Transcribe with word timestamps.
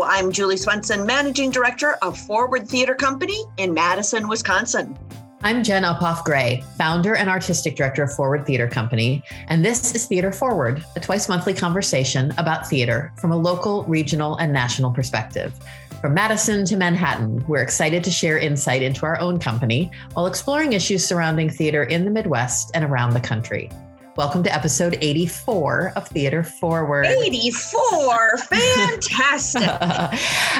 I'm 0.00 0.32
Julie 0.32 0.56
Swenson, 0.56 1.04
Managing 1.04 1.50
Director 1.50 1.96
of 2.00 2.18
Forward 2.18 2.66
Theater 2.66 2.94
Company 2.94 3.44
in 3.58 3.74
Madison, 3.74 4.26
Wisconsin. 4.26 4.96
I'm 5.42 5.62
Jen 5.62 5.82
Uphoff 5.82 6.24
Gray, 6.24 6.64
founder 6.78 7.14
and 7.16 7.28
artistic 7.28 7.76
director 7.76 8.04
of 8.04 8.14
Forward 8.14 8.46
Theater 8.46 8.68
Company, 8.68 9.22
and 9.48 9.62
this 9.62 9.94
is 9.94 10.06
Theater 10.06 10.32
Forward, 10.32 10.82
a 10.96 11.00
twice 11.00 11.28
monthly 11.28 11.52
conversation 11.52 12.32
about 12.38 12.66
theater 12.66 13.12
from 13.20 13.32
a 13.32 13.36
local, 13.36 13.84
regional, 13.84 14.36
and 14.36 14.50
national 14.50 14.92
perspective. 14.92 15.52
From 16.00 16.14
Madison 16.14 16.64
to 16.64 16.76
Manhattan, 16.76 17.44
we're 17.46 17.62
excited 17.62 18.02
to 18.04 18.10
share 18.10 18.38
insight 18.38 18.82
into 18.82 19.04
our 19.04 19.20
own 19.20 19.38
company 19.38 19.90
while 20.14 20.26
exploring 20.26 20.72
issues 20.72 21.06
surrounding 21.06 21.50
theater 21.50 21.82
in 21.82 22.06
the 22.06 22.10
Midwest 22.10 22.70
and 22.72 22.84
around 22.84 23.12
the 23.12 23.20
country. 23.20 23.68
Welcome 24.14 24.42
to 24.42 24.54
episode 24.54 24.98
84 25.00 25.94
of 25.96 26.06
Theater 26.06 26.42
Forward. 26.42 27.06
84, 27.06 28.36
fantastic. 28.40 29.62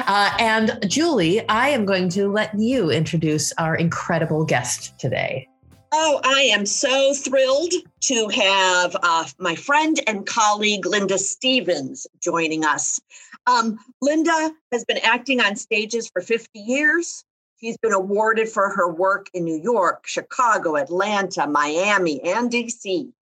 uh, 0.07 0.35
and 0.39 0.79
Julie, 0.87 1.47
I 1.47 1.69
am 1.69 1.85
going 1.85 2.09
to 2.09 2.31
let 2.31 2.57
you 2.57 2.89
introduce 2.89 3.53
our 3.59 3.75
incredible 3.75 4.43
guest 4.43 4.97
today. 4.97 5.47
Oh, 5.91 6.19
I 6.23 6.49
am 6.51 6.65
so 6.65 7.13
thrilled 7.13 7.73
to 8.01 8.27
have 8.29 8.95
uh, 9.03 9.25
my 9.37 9.53
friend 9.53 9.99
and 10.07 10.25
colleague 10.25 10.87
Linda 10.87 11.19
Stephens 11.19 12.07
joining 12.23 12.65
us. 12.65 12.99
Um, 13.45 13.77
Linda 14.01 14.51
has 14.71 14.83
been 14.83 14.97
acting 15.03 15.41
on 15.41 15.55
stages 15.57 16.09
for 16.11 16.23
50 16.23 16.59
years. 16.59 17.23
She's 17.57 17.77
been 17.77 17.93
awarded 17.93 18.49
for 18.49 18.71
her 18.71 18.91
work 18.91 19.29
in 19.35 19.43
New 19.43 19.61
York, 19.61 20.07
Chicago, 20.07 20.75
Atlanta, 20.75 21.45
Miami, 21.45 22.19
and 22.23 22.51
DC. 22.51 23.13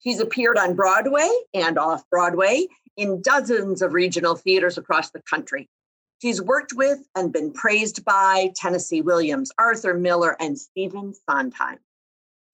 She's 0.00 0.20
appeared 0.20 0.58
on 0.58 0.74
Broadway 0.74 1.28
and 1.54 1.78
off 1.78 2.08
Broadway 2.10 2.66
in 2.96 3.22
dozens 3.22 3.82
of 3.82 3.92
regional 3.92 4.36
theaters 4.36 4.78
across 4.78 5.10
the 5.10 5.22
country. 5.22 5.68
She's 6.20 6.42
worked 6.42 6.72
with 6.72 6.98
and 7.14 7.32
been 7.32 7.52
praised 7.52 8.04
by 8.04 8.52
Tennessee 8.56 9.02
Williams, 9.02 9.52
Arthur 9.58 9.94
Miller, 9.94 10.36
and 10.40 10.58
Stephen 10.58 11.14
Sondheim. 11.28 11.78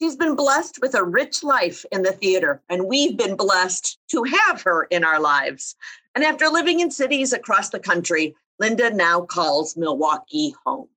She's 0.01 0.17
been 0.17 0.37
blessed 0.37 0.81
with 0.83 0.95
a 0.95 1.05
rich 1.05 1.43
life 1.43 1.85
in 1.91 2.03
the 2.03 2.13
theater, 2.13 2.63
and 2.69 2.87
we've 2.87 3.17
been 3.17 3.37
blessed 3.37 3.99
to 4.11 4.25
have 4.25 4.61
her 4.63 4.85
in 4.85 5.05
our 5.05 5.21
lives. 5.21 5.77
And 6.15 6.25
after 6.25 6.49
living 6.49 6.81
in 6.81 6.91
cities 6.91 7.33
across 7.33 7.71
the 7.71 7.79
country, 7.79 8.37
Linda 8.59 8.93
now 8.93 9.23
calls 9.23 9.77
Milwaukee 9.77 10.55
home. 10.67 10.89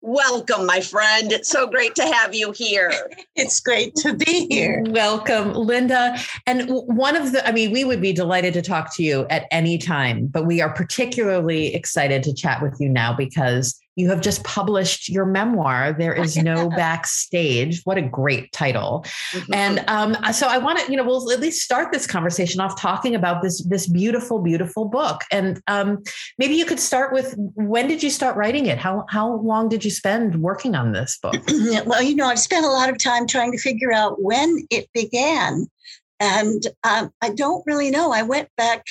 Welcome, 0.00 0.64
my 0.64 0.80
friend. 0.80 1.32
It's 1.32 1.48
so 1.48 1.66
great 1.66 1.96
to 1.96 2.02
have 2.02 2.34
you 2.34 2.52
here. 2.52 2.92
It's 3.40 3.60
great 3.60 3.94
to 3.96 4.14
be 4.14 4.48
here. 4.50 4.82
Welcome, 4.88 5.52
Linda. 5.52 6.18
And 6.44 6.68
one 6.68 7.14
of 7.14 7.30
the, 7.30 7.46
I 7.46 7.52
mean, 7.52 7.70
we 7.70 7.84
would 7.84 8.00
be 8.00 8.12
delighted 8.12 8.52
to 8.54 8.62
talk 8.62 8.92
to 8.96 9.04
you 9.04 9.28
at 9.30 9.46
any 9.52 9.78
time, 9.78 10.26
but 10.26 10.44
we 10.44 10.60
are 10.60 10.72
particularly 10.72 11.72
excited 11.72 12.24
to 12.24 12.34
chat 12.34 12.60
with 12.60 12.76
you 12.80 12.88
now 12.88 13.14
because 13.14 13.78
you 13.98 14.08
have 14.08 14.20
just 14.20 14.44
published 14.44 15.08
your 15.08 15.26
memoir. 15.26 15.92
There 15.92 16.14
is 16.14 16.36
no 16.36 16.68
backstage. 16.76 17.82
What 17.82 17.98
a 17.98 18.02
great 18.02 18.52
title. 18.52 19.04
And 19.52 19.84
um, 19.88 20.16
so 20.32 20.46
i 20.46 20.56
want 20.56 20.78
to 20.78 20.90
you 20.90 20.96
know 20.96 21.04
we'll 21.04 21.32
at 21.32 21.40
least 21.40 21.62
start 21.62 21.92
this 21.92 22.06
conversation 22.06 22.60
off 22.60 22.80
talking 22.80 23.16
about 23.16 23.42
this 23.42 23.64
this 23.64 23.88
beautiful 23.88 24.38
beautiful 24.38 24.84
book. 24.84 25.22
And 25.32 25.60
um, 25.66 26.02
maybe 26.38 26.54
you 26.54 26.64
could 26.64 26.78
start 26.78 27.12
with 27.12 27.34
when 27.36 27.88
did 27.88 28.00
you 28.02 28.10
start 28.10 28.36
writing 28.36 28.66
it? 28.66 28.78
How 28.78 29.04
how 29.08 29.34
long 29.40 29.68
did 29.68 29.84
you 29.84 29.90
spend 29.90 30.40
working 30.40 30.76
on 30.76 30.92
this 30.92 31.18
book? 31.20 31.34
Well 31.88 32.02
you 32.02 32.14
know 32.14 32.26
i've 32.26 32.38
spent 32.38 32.64
a 32.64 32.68
lot 32.68 32.88
of 32.88 32.98
time 32.98 33.26
trying 33.26 33.52
to 33.52 33.58
figure 33.58 33.92
out 33.92 34.22
when 34.22 34.66
it 34.70 34.88
began. 34.94 35.66
And 36.20 36.62
um, 36.84 37.10
i 37.20 37.30
don't 37.30 37.64
really 37.66 37.90
know. 37.90 38.12
I 38.12 38.22
went 38.22 38.48
back 38.56 38.84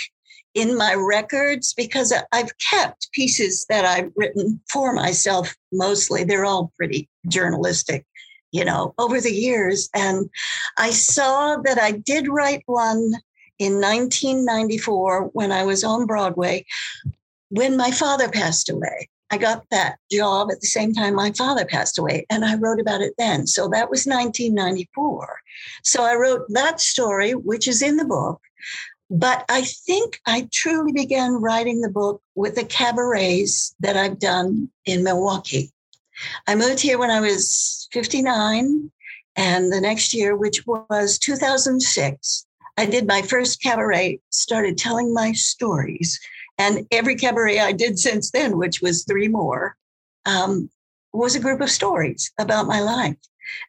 in 0.53 0.77
my 0.77 0.93
records 0.93 1.73
because 1.73 2.13
I've 2.31 2.51
kept 2.57 3.11
pieces 3.11 3.65
that 3.69 3.85
I've 3.85 4.11
written 4.15 4.59
for 4.69 4.93
myself 4.93 5.55
mostly. 5.71 6.23
They're 6.23 6.45
all 6.45 6.71
pretty 6.77 7.09
journalistic, 7.27 8.05
you 8.51 8.65
know, 8.65 8.93
over 8.97 9.21
the 9.21 9.33
years. 9.33 9.89
And 9.93 10.29
I 10.77 10.89
saw 10.91 11.57
that 11.57 11.79
I 11.79 11.91
did 11.91 12.27
write 12.27 12.63
one 12.65 13.13
in 13.59 13.73
1994 13.81 15.29
when 15.33 15.51
I 15.51 15.63
was 15.63 15.83
on 15.83 16.05
Broadway 16.05 16.65
when 17.49 17.77
my 17.77 17.91
father 17.91 18.29
passed 18.29 18.69
away. 18.69 19.09
I 19.29 19.37
got 19.37 19.65
that 19.71 19.97
job 20.09 20.49
at 20.51 20.61
the 20.61 20.67
same 20.67 20.93
time 20.93 21.13
my 21.13 21.33
father 21.33 21.65
passed 21.65 21.99
away, 21.99 22.25
and 22.29 22.45
I 22.45 22.55
wrote 22.55 22.79
about 22.79 23.01
it 23.01 23.13
then. 23.17 23.45
So 23.45 23.67
that 23.69 23.89
was 23.89 24.05
1994. 24.05 25.39
So 25.83 26.03
I 26.03 26.15
wrote 26.15 26.45
that 26.49 26.79
story, 26.79 27.33
which 27.33 27.67
is 27.67 27.81
in 27.81 27.97
the 27.97 28.05
book. 28.05 28.39
But 29.09 29.45
I 29.47 29.61
think 29.61 30.19
I 30.25 30.49
truly 30.51 30.91
began 30.91 31.33
writing 31.33 31.81
the 31.81 31.89
book 31.89 32.21
with 32.35 32.55
the 32.55 32.65
cabarets 32.65 33.73
that 33.79 33.95
I've 33.95 34.19
done 34.19 34.69
in 34.85 35.03
Milwaukee. 35.03 35.71
I 36.45 36.55
moved 36.55 36.81
here 36.81 36.97
when 36.97 37.11
I 37.11 37.21
was 37.21 37.87
59, 37.93 38.91
and 39.35 39.71
the 39.71 39.79
next 39.79 40.13
year, 40.13 40.35
which 40.35 40.65
was 40.65 41.19
2006, 41.19 42.45
I 42.77 42.85
did 42.85 43.07
my 43.07 43.21
first 43.21 43.61
cabaret, 43.61 44.19
started 44.29 44.77
telling 44.77 45.13
my 45.13 45.31
stories. 45.31 46.19
And 46.57 46.87
every 46.91 47.15
cabaret 47.15 47.59
I 47.59 47.71
did 47.71 47.99
since 47.99 48.31
then, 48.31 48.57
which 48.57 48.81
was 48.81 49.03
three 49.03 49.27
more, 49.27 49.77
um, 50.25 50.69
was 51.13 51.35
a 51.35 51.39
group 51.39 51.61
of 51.61 51.69
stories 51.69 52.31
about 52.39 52.67
my 52.67 52.81
life. 52.81 53.15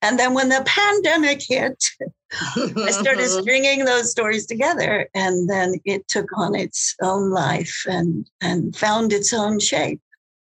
And 0.03 0.19
then 0.19 0.35
when 0.35 0.49
the 0.49 0.63
pandemic 0.67 1.43
hit, 1.47 1.85
I 2.33 2.91
started 2.91 3.29
stringing 3.29 3.85
those 3.85 4.11
stories 4.11 4.47
together, 4.47 5.09
and 5.15 5.49
then 5.49 5.75
it 5.85 6.09
took 6.09 6.37
on 6.37 6.55
its 6.55 6.95
own 7.03 7.31
life 7.31 7.85
and 7.89 8.29
and 8.41 8.77
found 8.77 9.13
its 9.13 9.33
own 9.33 9.59
shape. 9.59 10.01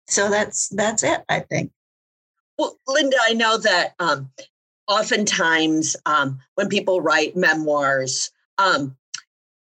So 0.08 0.30
that's 0.30 0.70
that's 0.70 1.04
it, 1.04 1.22
I 1.30 1.40
think. 1.42 1.72
Well, 2.58 2.78
Linda, 2.88 3.18
I 3.22 3.34
know 3.34 3.58
that 3.58 3.94
um, 4.00 4.30
oftentimes 4.88 5.96
um, 6.06 6.40
when 6.56 6.68
people 6.70 7.02
write 7.02 7.36
memoirs, 7.36 8.30
um, 8.58 8.96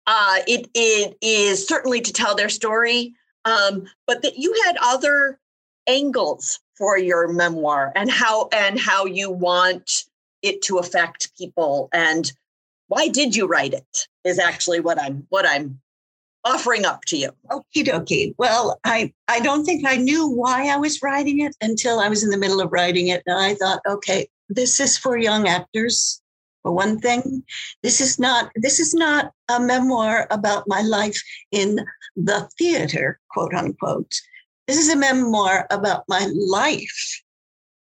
uh, 0.06 0.38
it 0.46 0.68
it 0.74 1.16
is 1.20 1.66
certainly 1.66 2.00
to 2.02 2.12
tell 2.12 2.34
their 2.34 2.48
story, 2.48 3.14
um, 3.44 3.86
but 4.06 4.22
that 4.22 4.36
you 4.36 4.54
had 4.66 4.76
other 4.82 5.40
angles 5.86 6.60
for 6.76 6.98
your 6.98 7.28
memoir 7.28 7.92
and 7.94 8.10
how 8.10 8.48
and 8.52 8.78
how 8.78 9.04
you 9.04 9.30
want 9.30 10.04
it 10.42 10.62
to 10.62 10.78
affect 10.78 11.36
people 11.38 11.88
and 11.92 12.32
why 12.88 13.08
did 13.08 13.34
you 13.34 13.46
write 13.46 13.72
it 13.72 14.06
is 14.24 14.38
actually 14.38 14.80
what 14.80 15.00
i'm 15.00 15.26
what 15.28 15.46
i'm 15.48 15.80
offering 16.46 16.84
up 16.84 17.02
to 17.06 17.16
you. 17.16 17.30
Okie 17.50 17.86
dokie. 17.86 18.34
Well 18.38 18.78
i 18.84 19.12
i 19.28 19.40
don't 19.40 19.64
think 19.64 19.86
i 19.86 19.96
knew 19.96 20.28
why 20.28 20.68
i 20.68 20.76
was 20.76 21.02
writing 21.02 21.40
it 21.40 21.56
until 21.60 22.00
i 22.00 22.08
was 22.08 22.22
in 22.22 22.30
the 22.30 22.36
middle 22.36 22.60
of 22.60 22.72
writing 22.72 23.08
it 23.08 23.22
and 23.26 23.38
i 23.38 23.54
thought 23.54 23.80
okay 23.88 24.26
this 24.48 24.80
is 24.80 24.98
for 24.98 25.16
young 25.16 25.48
actors 25.48 26.20
for 26.62 26.72
one 26.72 26.98
thing. 26.98 27.44
This 27.82 28.00
is 28.00 28.18
not 28.18 28.50
this 28.56 28.80
is 28.80 28.94
not 28.94 29.32
a 29.48 29.60
memoir 29.60 30.26
about 30.30 30.64
my 30.66 30.80
life 30.80 31.22
in 31.52 31.84
the 32.16 32.48
theater 32.58 33.20
quote 33.30 33.54
unquote 33.54 34.12
this 34.66 34.78
is 34.78 34.88
a 34.88 34.96
memoir 34.96 35.66
about 35.70 36.04
my 36.08 36.26
life 36.34 37.22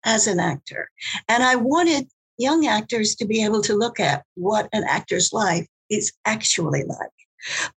as 0.05 0.27
an 0.27 0.39
actor. 0.39 0.89
And 1.27 1.43
I 1.43 1.55
wanted 1.55 2.07
young 2.37 2.65
actors 2.65 3.15
to 3.15 3.25
be 3.25 3.43
able 3.43 3.61
to 3.61 3.75
look 3.75 3.99
at 3.99 4.23
what 4.35 4.69
an 4.73 4.83
actor's 4.83 5.31
life 5.31 5.67
is 5.89 6.11
actually 6.25 6.83
like. 6.83 7.09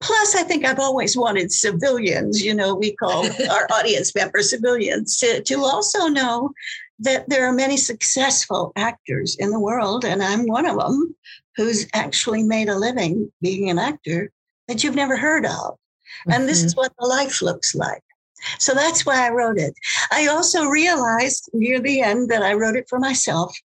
Plus, 0.01 0.35
I 0.35 0.43
think 0.43 0.65
I've 0.65 0.79
always 0.79 1.17
wanted 1.17 1.51
civilians, 1.51 2.43
you 2.45 2.55
know, 2.55 2.75
we 2.75 2.95
call 2.97 3.27
our 3.51 3.67
audience 3.73 4.15
members 4.15 4.51
civilians, 4.51 5.19
to, 5.19 5.43
to 5.43 5.65
also 5.65 6.07
know 6.07 6.51
that 6.99 7.29
there 7.29 7.47
are 7.47 7.53
many 7.53 7.77
successful 7.77 8.73
actors 8.77 9.37
in 9.39 9.51
the 9.51 9.61
world, 9.61 10.05
and 10.05 10.23
I'm 10.23 10.47
one 10.47 10.67
of 10.67 10.79
them 10.79 11.15
who's 11.57 11.87
actually 11.95 12.43
made 12.43 12.69
a 12.69 12.79
living 12.79 13.33
being 13.41 13.71
an 13.71 13.79
actor 13.79 14.31
that 14.69 14.85
you've 14.85 14.95
never 14.95 15.17
heard 15.17 15.47
of. 15.47 15.77
And 16.27 16.35
mm-hmm. 16.35 16.47
this 16.47 16.63
is 16.63 16.77
what 16.77 16.93
the 16.99 17.07
life 17.07 17.43
looks 17.43 17.75
like. 17.75 18.03
So 18.59 18.75
that's 18.75 19.07
why 19.07 19.27
I 19.27 19.31
wrote 19.31 19.59
it. 19.59 19.75
I 20.13 20.27
also 20.27 20.67
realized 20.67 21.51
near 21.53 21.81
the 21.81 22.01
end 22.01 22.31
that 22.31 22.43
I 22.43 22.55
wrote 22.55 22.77
it 22.77 22.89
for 22.89 22.99
myself 22.99 23.57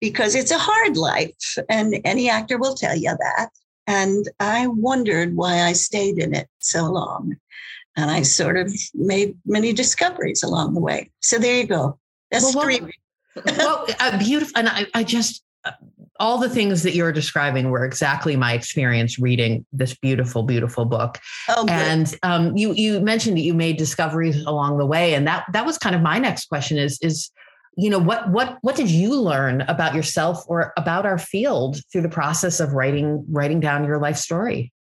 because 0.00 0.34
it's 0.34 0.50
a 0.50 0.58
hard 0.58 0.96
life, 0.96 1.56
and 1.68 1.96
any 2.04 2.28
actor 2.28 2.58
will 2.58 2.74
tell 2.74 2.96
you 2.96 3.16
that. 3.18 3.50
And 3.86 4.28
I 4.40 4.66
wondered 4.66 5.36
why 5.36 5.60
I 5.62 5.72
stayed 5.72 6.18
in 6.18 6.34
it 6.34 6.48
so 6.58 6.84
long. 6.84 7.36
And 7.96 8.10
I 8.10 8.22
sort 8.22 8.58
of 8.58 8.74
made 8.94 9.38
many 9.46 9.72
discoveries 9.72 10.42
along 10.42 10.74
the 10.74 10.80
way. 10.80 11.10
So 11.20 11.38
there 11.38 11.56
you 11.56 11.66
go. 11.66 11.98
That's 12.30 12.54
well, 12.54 12.64
three. 12.64 12.80
well, 13.56 13.86
uh, 14.00 14.18
beautiful. 14.18 14.52
And 14.56 14.68
I, 14.68 14.86
I 14.92 15.02
just, 15.02 15.42
uh, 15.64 15.72
all 16.18 16.38
the 16.38 16.48
things 16.48 16.82
that 16.82 16.94
you're 16.94 17.12
describing 17.12 17.70
were 17.70 17.84
exactly 17.84 18.36
my 18.36 18.52
experience 18.52 19.18
reading 19.18 19.64
this 19.72 19.94
beautiful, 19.94 20.42
beautiful 20.42 20.84
book. 20.84 21.18
Oh, 21.48 21.66
and 21.68 22.14
um, 22.22 22.56
you 22.56 22.72
you 22.72 23.00
mentioned 23.00 23.36
that 23.36 23.42
you 23.42 23.54
made 23.54 23.76
discoveries 23.76 24.42
along 24.44 24.78
the 24.78 24.86
way, 24.86 25.14
and 25.14 25.26
that 25.26 25.44
that 25.52 25.66
was 25.66 25.78
kind 25.78 25.94
of 25.94 26.02
my 26.02 26.18
next 26.18 26.48
question 26.48 26.78
is 26.78 26.98
is 27.02 27.30
you 27.76 27.90
know 27.90 27.98
what 27.98 28.30
what 28.30 28.58
what 28.62 28.76
did 28.76 28.90
you 28.90 29.20
learn 29.20 29.62
about 29.62 29.94
yourself 29.94 30.44
or 30.48 30.72
about 30.76 31.06
our 31.06 31.18
field 31.18 31.78
through 31.92 32.02
the 32.02 32.08
process 32.08 32.60
of 32.60 32.72
writing 32.72 33.24
writing 33.30 33.60
down 33.60 33.84
your 33.84 33.98
life 33.98 34.16
story? 34.16 34.72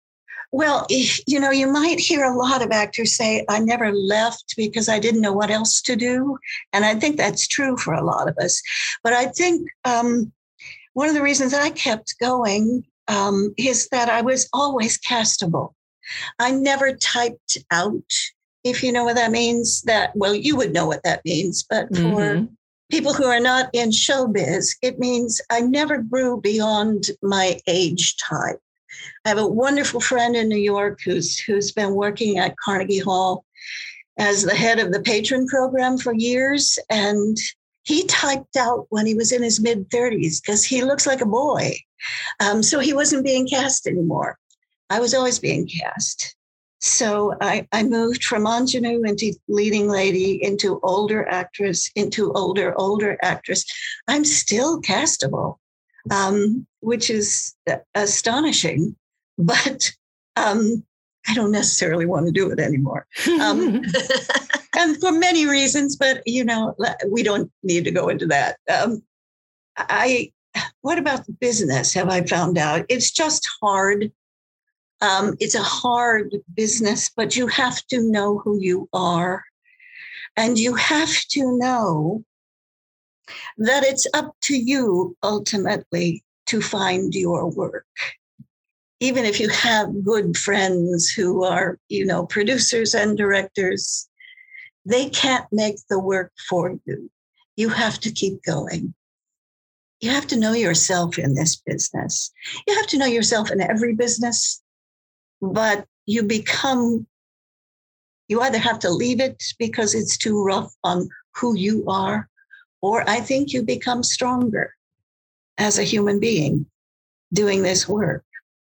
Well, 0.51 0.87
you 0.89 1.37
know, 1.37 1.51
you 1.51 1.69
might 1.69 1.99
hear 1.99 2.23
a 2.23 2.33
lot 2.33 2.61
of 2.61 2.71
actors 2.71 3.17
say, 3.17 3.45
I 3.49 3.59
never 3.59 3.91
left 3.91 4.53
because 4.55 4.87
I 4.87 4.99
didn't 4.99 5.19
know 5.19 5.33
what 5.33 5.51
else 5.51 5.81
to 5.81 5.97
do. 5.97 6.37
And 6.71 6.85
I 6.85 6.95
think 6.95 7.17
that's 7.17 7.45
true 7.45 7.75
for 7.75 7.93
a 7.93 8.05
lot 8.05 8.29
of 8.29 8.37
us. 8.37 8.61
But 9.03 9.11
I 9.11 9.25
think 9.25 9.67
um, 9.83 10.31
one 10.95 11.09
of 11.09 11.13
the 11.13 11.21
reasons 11.21 11.53
I 11.53 11.69
kept 11.69 12.15
going 12.19 12.83
um, 13.09 13.53
is 13.57 13.89
that 13.89 14.09
I 14.09 14.21
was 14.21 14.49
always 14.53 14.97
castable. 14.97 15.73
I 16.39 16.51
never 16.51 16.93
typed 16.93 17.57
out, 17.69 18.11
if 18.63 18.81
you 18.81 18.93
know 18.93 19.03
what 19.03 19.17
that 19.17 19.31
means, 19.31 19.81
that, 19.83 20.15
well, 20.15 20.33
you 20.33 20.55
would 20.55 20.73
know 20.73 20.87
what 20.87 21.03
that 21.03 21.23
means, 21.25 21.63
but 21.69 21.89
for 21.89 22.01
mm-hmm. 22.01 22.45
people 22.89 23.13
who 23.13 23.25
are 23.25 23.41
not 23.41 23.69
in 23.73 23.89
showbiz, 23.89 24.69
it 24.81 24.97
means 24.97 25.41
I 25.51 25.59
never 25.59 25.97
grew 25.97 26.39
beyond 26.39 27.09
my 27.21 27.59
age 27.67 28.15
type. 28.17 28.59
I 29.25 29.29
have 29.29 29.37
a 29.37 29.47
wonderful 29.47 29.99
friend 29.99 30.33
in 30.35 30.47
New 30.47 30.55
York 30.55 31.01
who's 31.03 31.37
who's 31.39 31.73
been 31.73 31.93
working 31.93 32.39
at 32.39 32.55
Carnegie 32.63 32.99
Hall 32.99 33.43
as 34.17 34.43
the 34.43 34.55
head 34.55 34.79
of 34.79 34.93
the 34.93 35.01
patron 35.01 35.45
program 35.45 35.97
for 35.97 36.13
years 36.13 36.79
and 36.89 37.37
he 37.85 38.05
typed 38.05 38.57
out 38.57 38.87
when 38.89 39.05
he 39.05 39.15
was 39.15 39.31
in 39.31 39.43
his 39.43 39.59
mid 39.59 39.89
30s 39.89 40.41
because 40.41 40.63
he 40.63 40.83
looks 40.83 41.07
like 41.07 41.21
a 41.21 41.25
boy. 41.25 41.75
Um, 42.39 42.61
so 42.61 42.79
he 42.79 42.93
wasn't 42.93 43.25
being 43.25 43.47
cast 43.47 43.87
anymore. 43.87 44.37
I 44.89 44.99
was 44.99 45.13
always 45.13 45.39
being 45.39 45.67
cast. 45.67 46.35
So 46.79 47.35
I, 47.41 47.67
I 47.71 47.83
moved 47.83 48.23
from 48.23 48.45
ingenue 48.45 49.03
into 49.03 49.33
leading 49.47 49.87
lady, 49.87 50.43
into 50.43 50.79
older 50.83 51.27
actress, 51.27 51.89
into 51.95 52.31
older, 52.33 52.79
older 52.79 53.17
actress. 53.23 53.65
I'm 54.07 54.25
still 54.25 54.81
castable 54.81 55.57
um, 56.11 56.65
which 56.81 57.09
is 57.09 57.53
astonishing. 57.93 58.95
But 59.37 59.91
um, 60.37 60.85
I 61.27 61.33
don't 61.33 61.51
necessarily 61.51 62.05
want 62.05 62.25
to 62.27 62.31
do 62.31 62.51
it 62.51 62.59
anymore. 62.59 63.07
Um, 63.41 63.83
and 64.77 64.99
for 64.99 65.11
many 65.11 65.47
reasons, 65.47 65.95
but 65.95 66.21
you 66.25 66.43
know, 66.43 66.75
we 67.09 67.23
don't 67.23 67.51
need 67.63 67.83
to 67.85 67.91
go 67.91 68.09
into 68.09 68.27
that. 68.27 68.57
Um, 68.71 69.01
I, 69.77 70.31
what 70.81 70.97
about 70.97 71.25
the 71.25 71.33
business? 71.33 71.93
Have 71.93 72.09
I 72.09 72.21
found 72.23 72.57
out? 72.57 72.85
It's 72.89 73.11
just 73.11 73.47
hard. 73.61 74.11
Um, 75.01 75.35
it's 75.39 75.55
a 75.55 75.63
hard 75.63 76.35
business, 76.53 77.09
but 77.15 77.35
you 77.35 77.47
have 77.47 77.85
to 77.87 77.99
know 77.99 78.39
who 78.39 78.59
you 78.59 78.87
are. 78.93 79.43
And 80.37 80.59
you 80.59 80.75
have 80.75 81.13
to 81.29 81.57
know 81.57 82.23
that 83.57 83.83
it's 83.83 84.05
up 84.13 84.35
to 84.43 84.55
you 84.57 85.15
ultimately 85.23 86.23
to 86.47 86.61
find 86.61 87.13
your 87.15 87.49
work. 87.49 87.85
Even 88.99 89.25
if 89.25 89.39
you 89.39 89.49
have 89.49 90.03
good 90.03 90.37
friends 90.37 91.09
who 91.09 91.43
are, 91.43 91.77
you 91.89 92.05
know, 92.05 92.25
producers 92.25 92.95
and 92.95 93.17
directors, 93.17 94.07
they 94.85 95.09
can't 95.09 95.45
make 95.51 95.77
the 95.89 95.99
work 95.99 96.31
for 96.49 96.75
you. 96.85 97.09
You 97.55 97.69
have 97.69 97.99
to 98.01 98.11
keep 98.11 98.43
going. 98.43 98.93
You 99.99 100.11
have 100.11 100.27
to 100.27 100.39
know 100.39 100.53
yourself 100.53 101.17
in 101.17 101.33
this 101.33 101.55
business. 101.55 102.31
You 102.67 102.75
have 102.75 102.87
to 102.87 102.97
know 102.97 103.05
yourself 103.05 103.51
in 103.51 103.61
every 103.61 103.95
business, 103.95 104.61
but 105.41 105.85
you 106.05 106.23
become, 106.23 107.07
you 108.27 108.41
either 108.41 108.59
have 108.59 108.79
to 108.79 108.89
leave 108.89 109.19
it 109.19 109.43
because 109.57 109.95
it's 109.95 110.17
too 110.17 110.43
rough 110.43 110.73
on 110.83 111.09
who 111.35 111.57
you 111.57 111.85
are, 111.87 112.29
or 112.81 113.09
I 113.09 113.19
think 113.19 113.51
you 113.51 113.63
become 113.63 114.03
stronger 114.03 114.73
as 115.57 115.79
a 115.79 115.83
human 115.83 116.19
being 116.19 116.65
doing 117.33 117.63
this 117.63 117.87
work, 117.87 118.23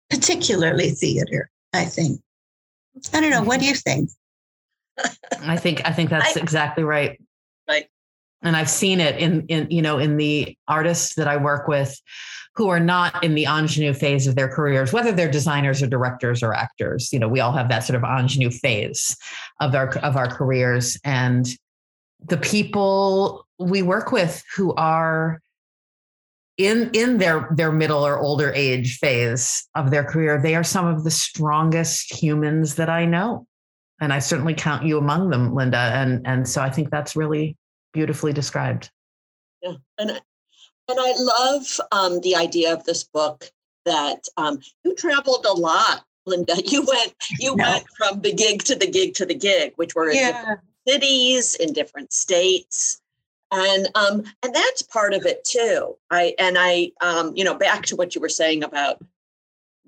particularly 0.09 0.92
theater, 0.92 1.50
I 1.74 1.86
think. 1.86 2.21
I 3.13 3.21
don't 3.21 3.30
know. 3.30 3.44
What 3.44 3.59
do 3.59 3.65
you 3.65 3.75
think? 3.75 4.09
I 5.42 5.57
think 5.57 5.81
I 5.86 5.92
think 5.92 6.09
that's 6.09 6.36
I, 6.36 6.39
exactly 6.39 6.83
right. 6.83 7.21
Right. 7.68 7.88
And 8.42 8.56
I've 8.56 8.69
seen 8.69 9.00
it 9.00 9.18
in 9.18 9.45
in 9.48 9.69
you 9.69 9.81
know 9.81 10.00
in 10.00 10.18
the 10.18 10.57
artists 10.68 11.15
that 11.15 11.27
I 11.27 11.38
work 11.38 11.68
with 11.68 12.00
who 12.56 12.69
are 12.69 12.80
not 12.80 13.24
in 13.24 13.36
the 13.36 13.45
ingenue 13.45 13.94
phase 13.94 14.25
of 14.25 14.36
their 14.36 14.48
careers, 14.48 14.92
whether 14.92 15.12
they're 15.12 15.30
designers 15.30 15.83
or 15.83 15.88
directors 15.88 16.42
or 16.42 16.56
actors. 16.56 17.13
You 17.13 17.19
know, 17.19 17.27
we 17.27 17.39
all 17.39 17.51
have 17.51 17.69
that 17.69 17.83
sort 17.83 18.01
of 18.01 18.04
ingenue 18.04 18.50
phase 18.50 19.15
of 19.62 19.75
our 19.75 19.95
of 20.00 20.15
our 20.15 20.27
careers. 20.27 21.00
And 21.04 21.48
the 22.25 22.38
people 22.38 23.45
we 23.59 23.81
work 23.83 24.12
with 24.12 24.44
who 24.56 24.74
are 24.75 25.39
in 26.57 26.89
in 26.94 27.18
their 27.18 27.48
their 27.56 27.71
middle 27.71 28.06
or 28.06 28.19
older 28.19 28.51
age 28.54 28.98
phase 28.98 29.68
of 29.75 29.92
their 29.92 30.04
career 30.04 30.42
they 30.42 30.56
are 30.56 30.63
some 30.63 30.88
of 30.88 31.04
the 31.04 31.12
strongest 31.12 32.12
humans 32.13 32.75
that 32.75 32.89
i 32.89 33.06
know. 33.06 33.48
And 34.01 34.12
i 34.12 34.19
certainly 34.19 34.54
count 34.54 34.86
you 34.86 34.98
among 34.98 35.30
them 35.30 35.54
linda. 35.54 35.77
And 35.77 36.25
and 36.27 36.48
so 36.48 36.62
i 36.62 36.69
think 36.69 36.89
that's 36.89 37.15
really 37.15 37.56
beautifully 37.94 38.33
described. 38.33 38.89
Yeah. 39.62 39.75
And 39.98 40.12
and 40.12 41.00
i 41.00 41.13
love 41.18 41.80
um, 41.92 42.21
the 42.21 42.36
idea 42.36 42.74
of 42.74 42.83
this 42.86 43.04
book 43.04 43.51
that 43.86 44.25
um, 44.36 44.59
you 44.83 44.95
traveled 44.95 45.45
a 45.45 45.54
lot 45.54 46.04
linda. 46.25 46.56
You 46.65 46.86
went 46.86 47.13
you 47.39 47.56
no. 47.56 47.63
went 47.63 47.86
from 47.98 48.21
the 48.21 48.33
gig 48.33 48.63
to 48.63 48.75
the 48.75 48.89
gig 48.89 49.13
to 49.15 49.25
the 49.25 49.36
gig 49.36 49.74
which 49.75 49.94
were 49.94 50.09
in 50.09 50.18
yeah. 50.18 50.31
different 50.31 50.62
cities 50.88 51.56
in 51.56 51.74
different 51.74 52.12
states 52.12 53.00
and 53.51 53.88
um 53.95 54.23
and 54.44 54.53
that's 54.53 54.81
part 54.81 55.13
of 55.13 55.25
it 55.25 55.44
too. 55.44 55.95
I 56.11 56.35
and 56.39 56.57
i 56.59 56.91
um 57.01 57.33
you 57.35 57.44
know 57.44 57.55
back 57.55 57.85
to 57.88 57.95
what 57.95 58.15
you 58.15 58.21
were 58.21 58.29
saying 58.29 58.63
about 58.63 59.03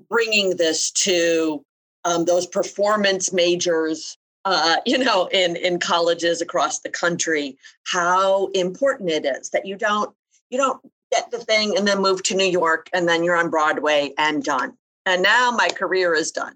bringing 0.09 0.57
this 0.57 0.91
to 0.91 1.63
um, 2.05 2.25
those 2.25 2.47
performance 2.47 3.33
majors 3.33 4.17
uh, 4.45 4.77
you 4.85 4.97
know 4.97 5.27
in 5.27 5.55
in 5.57 5.79
colleges 5.79 6.41
across 6.41 6.79
the 6.79 6.89
country 6.89 7.57
how 7.85 8.47
important 8.47 9.09
it 9.09 9.25
is 9.25 9.49
that 9.49 9.65
you 9.65 9.75
don't 9.75 10.13
you 10.49 10.57
don't 10.57 10.81
get 11.11 11.29
the 11.31 11.39
thing 11.39 11.75
and 11.77 11.87
then 11.87 12.01
move 12.01 12.23
to 12.23 12.35
new 12.35 12.45
york 12.45 12.89
and 12.93 13.07
then 13.07 13.23
you're 13.23 13.35
on 13.35 13.49
broadway 13.49 14.13
and 14.17 14.43
done. 14.43 14.73
And 15.05 15.23
now 15.23 15.51
my 15.51 15.69
career 15.69 16.13
is 16.13 16.31
done. 16.31 16.55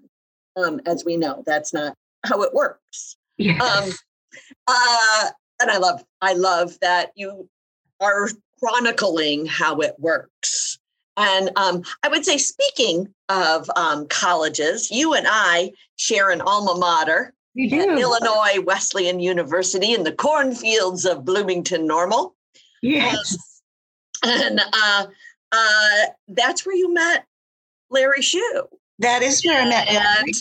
Um, 0.56 0.80
as 0.86 1.04
we 1.04 1.16
know 1.16 1.42
that's 1.44 1.74
not 1.74 1.96
how 2.24 2.42
it 2.42 2.54
works. 2.54 3.16
Yes. 3.36 3.60
um, 3.60 3.90
uh, 4.68 5.30
and 5.64 5.72
I 5.72 5.78
love 5.78 6.04
I 6.20 6.34
love 6.34 6.78
that 6.80 7.10
you 7.14 7.48
are 8.00 8.28
chronicling 8.60 9.46
how 9.46 9.80
it 9.80 9.94
works. 9.98 10.78
And 11.16 11.50
um, 11.56 11.82
I 12.02 12.08
would 12.08 12.24
say, 12.24 12.38
speaking 12.38 13.12
of 13.28 13.70
um, 13.76 14.06
colleges, 14.08 14.90
you 14.90 15.14
and 15.14 15.26
I 15.28 15.72
share 15.96 16.30
an 16.30 16.40
alma 16.40 16.76
mater 16.76 17.32
at 17.56 17.98
Illinois 17.98 18.60
Wesleyan 18.64 19.20
University 19.20 19.94
in 19.94 20.02
the 20.02 20.12
cornfields 20.12 21.04
of 21.04 21.24
Bloomington 21.24 21.86
Normal. 21.86 22.34
Yes. 22.82 23.62
and 24.24 24.60
uh, 24.60 25.06
uh, 25.52 26.06
that's 26.28 26.66
where 26.66 26.76
you 26.76 26.92
met 26.92 27.24
Larry 27.90 28.22
Shue. 28.22 28.68
That 28.98 29.22
is 29.22 29.44
where 29.44 29.62
I 29.62 29.68
met 29.68 29.88
And 29.88 30.34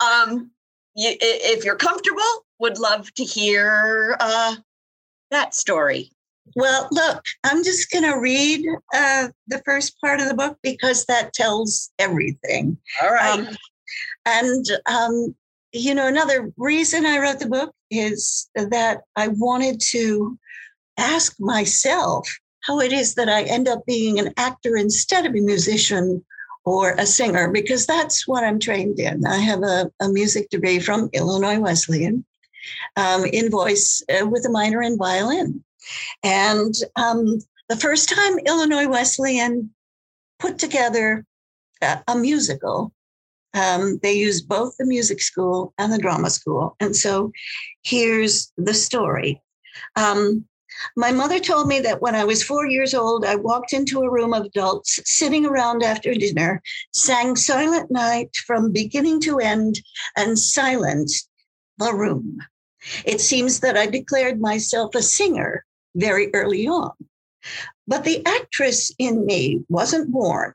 um, 0.00 0.50
you, 0.96 1.14
if 1.20 1.64
you're 1.64 1.76
comfortable, 1.76 2.44
would 2.58 2.78
love 2.78 3.12
to 3.14 3.24
hear 3.24 4.16
uh, 4.18 4.56
that 5.30 5.54
story. 5.54 6.10
Well, 6.54 6.88
look, 6.92 7.22
I'm 7.44 7.64
just 7.64 7.90
going 7.90 8.04
to 8.04 8.20
read 8.20 8.64
uh, 8.94 9.28
the 9.48 9.62
first 9.64 10.00
part 10.00 10.20
of 10.20 10.28
the 10.28 10.34
book 10.34 10.58
because 10.62 11.04
that 11.06 11.32
tells 11.32 11.90
everything. 11.98 12.78
All 13.02 13.10
right. 13.10 13.40
Um, 13.40 13.56
and, 14.24 14.64
um, 14.86 15.34
you 15.72 15.94
know, 15.94 16.06
another 16.06 16.52
reason 16.56 17.04
I 17.04 17.18
wrote 17.18 17.40
the 17.40 17.48
book 17.48 17.72
is 17.90 18.48
that 18.54 19.00
I 19.16 19.28
wanted 19.28 19.80
to 19.88 20.38
ask 20.98 21.34
myself 21.40 22.28
how 22.60 22.80
it 22.80 22.92
is 22.92 23.14
that 23.14 23.28
I 23.28 23.42
end 23.42 23.68
up 23.68 23.86
being 23.86 24.18
an 24.18 24.32
actor 24.36 24.76
instead 24.76 25.24
of 25.24 25.34
a 25.34 25.40
musician 25.40 26.24
or 26.64 26.96
a 26.98 27.06
singer, 27.06 27.48
because 27.52 27.86
that's 27.86 28.26
what 28.26 28.42
I'm 28.42 28.58
trained 28.58 28.98
in. 28.98 29.24
I 29.24 29.38
have 29.38 29.62
a, 29.62 29.88
a 30.00 30.08
music 30.08 30.48
degree 30.50 30.80
from 30.80 31.08
Illinois 31.12 31.60
Wesleyan 31.60 32.24
um, 32.96 33.24
in 33.24 33.50
voice 33.50 34.02
uh, 34.10 34.26
with 34.26 34.44
a 34.46 34.50
minor 34.50 34.82
in 34.82 34.96
violin. 34.96 35.62
And 36.22 36.74
um, 36.96 37.38
the 37.68 37.76
first 37.76 38.08
time 38.08 38.38
Illinois 38.40 38.88
Wesleyan 38.88 39.70
put 40.38 40.58
together 40.58 41.24
a, 41.82 42.02
a 42.08 42.16
musical, 42.16 42.92
um, 43.54 43.98
they 44.02 44.12
used 44.12 44.48
both 44.48 44.76
the 44.76 44.86
music 44.86 45.20
school 45.20 45.72
and 45.78 45.92
the 45.92 45.98
drama 45.98 46.30
school. 46.30 46.76
And 46.80 46.94
so 46.94 47.32
here's 47.84 48.52
the 48.56 48.74
story. 48.74 49.42
Um, 49.96 50.44
my 50.96 51.10
mother 51.10 51.38
told 51.38 51.68
me 51.68 51.80
that 51.80 52.02
when 52.02 52.14
I 52.14 52.24
was 52.24 52.42
four 52.42 52.66
years 52.66 52.92
old, 52.94 53.24
I 53.24 53.36
walked 53.36 53.72
into 53.72 54.02
a 54.02 54.10
room 54.10 54.34
of 54.34 54.44
adults 54.44 55.00
sitting 55.04 55.46
around 55.46 55.82
after 55.82 56.12
dinner, 56.14 56.62
sang 56.92 57.36
Silent 57.36 57.90
Night 57.90 58.36
from 58.46 58.72
beginning 58.72 59.20
to 59.22 59.38
end, 59.38 59.80
and 60.16 60.38
silenced 60.38 61.30
the 61.78 61.94
room. 61.94 62.38
It 63.04 63.20
seems 63.20 63.60
that 63.60 63.76
I 63.76 63.86
declared 63.86 64.40
myself 64.40 64.94
a 64.94 65.02
singer 65.02 65.64
very 65.94 66.32
early 66.34 66.66
on. 66.66 66.92
But 67.86 68.04
the 68.04 68.24
actress 68.26 68.92
in 68.98 69.24
me 69.24 69.64
wasn't 69.68 70.12
born 70.12 70.54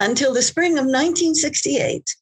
until 0.00 0.34
the 0.34 0.42
spring 0.42 0.72
of 0.72 0.84
1968 0.84 2.16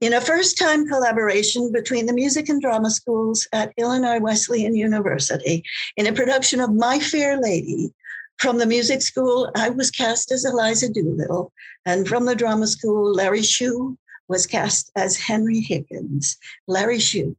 in 0.00 0.12
a 0.12 0.20
first 0.20 0.58
time 0.58 0.86
collaboration 0.86 1.72
between 1.72 2.06
the 2.06 2.12
music 2.12 2.48
and 2.48 2.60
drama 2.60 2.90
schools 2.90 3.48
at 3.52 3.72
Illinois 3.78 4.20
Wesleyan 4.20 4.76
University 4.76 5.64
in 5.96 6.06
a 6.06 6.12
production 6.12 6.60
of 6.60 6.74
My 6.74 6.98
Fair 6.98 7.40
Lady. 7.40 7.92
From 8.38 8.58
the 8.58 8.66
music 8.66 9.00
school, 9.00 9.50
I 9.56 9.70
was 9.70 9.90
cast 9.90 10.30
as 10.30 10.44
Eliza 10.44 10.90
Doolittle, 10.90 11.52
and 11.86 12.06
from 12.06 12.26
the 12.26 12.34
drama 12.34 12.66
school, 12.66 13.14
Larry 13.14 13.42
Shue 13.42 13.96
was 14.28 14.46
cast 14.46 14.90
as 14.94 15.16
Henry 15.16 15.60
Higgins. 15.60 16.36
Larry 16.66 16.98
Shue, 16.98 17.34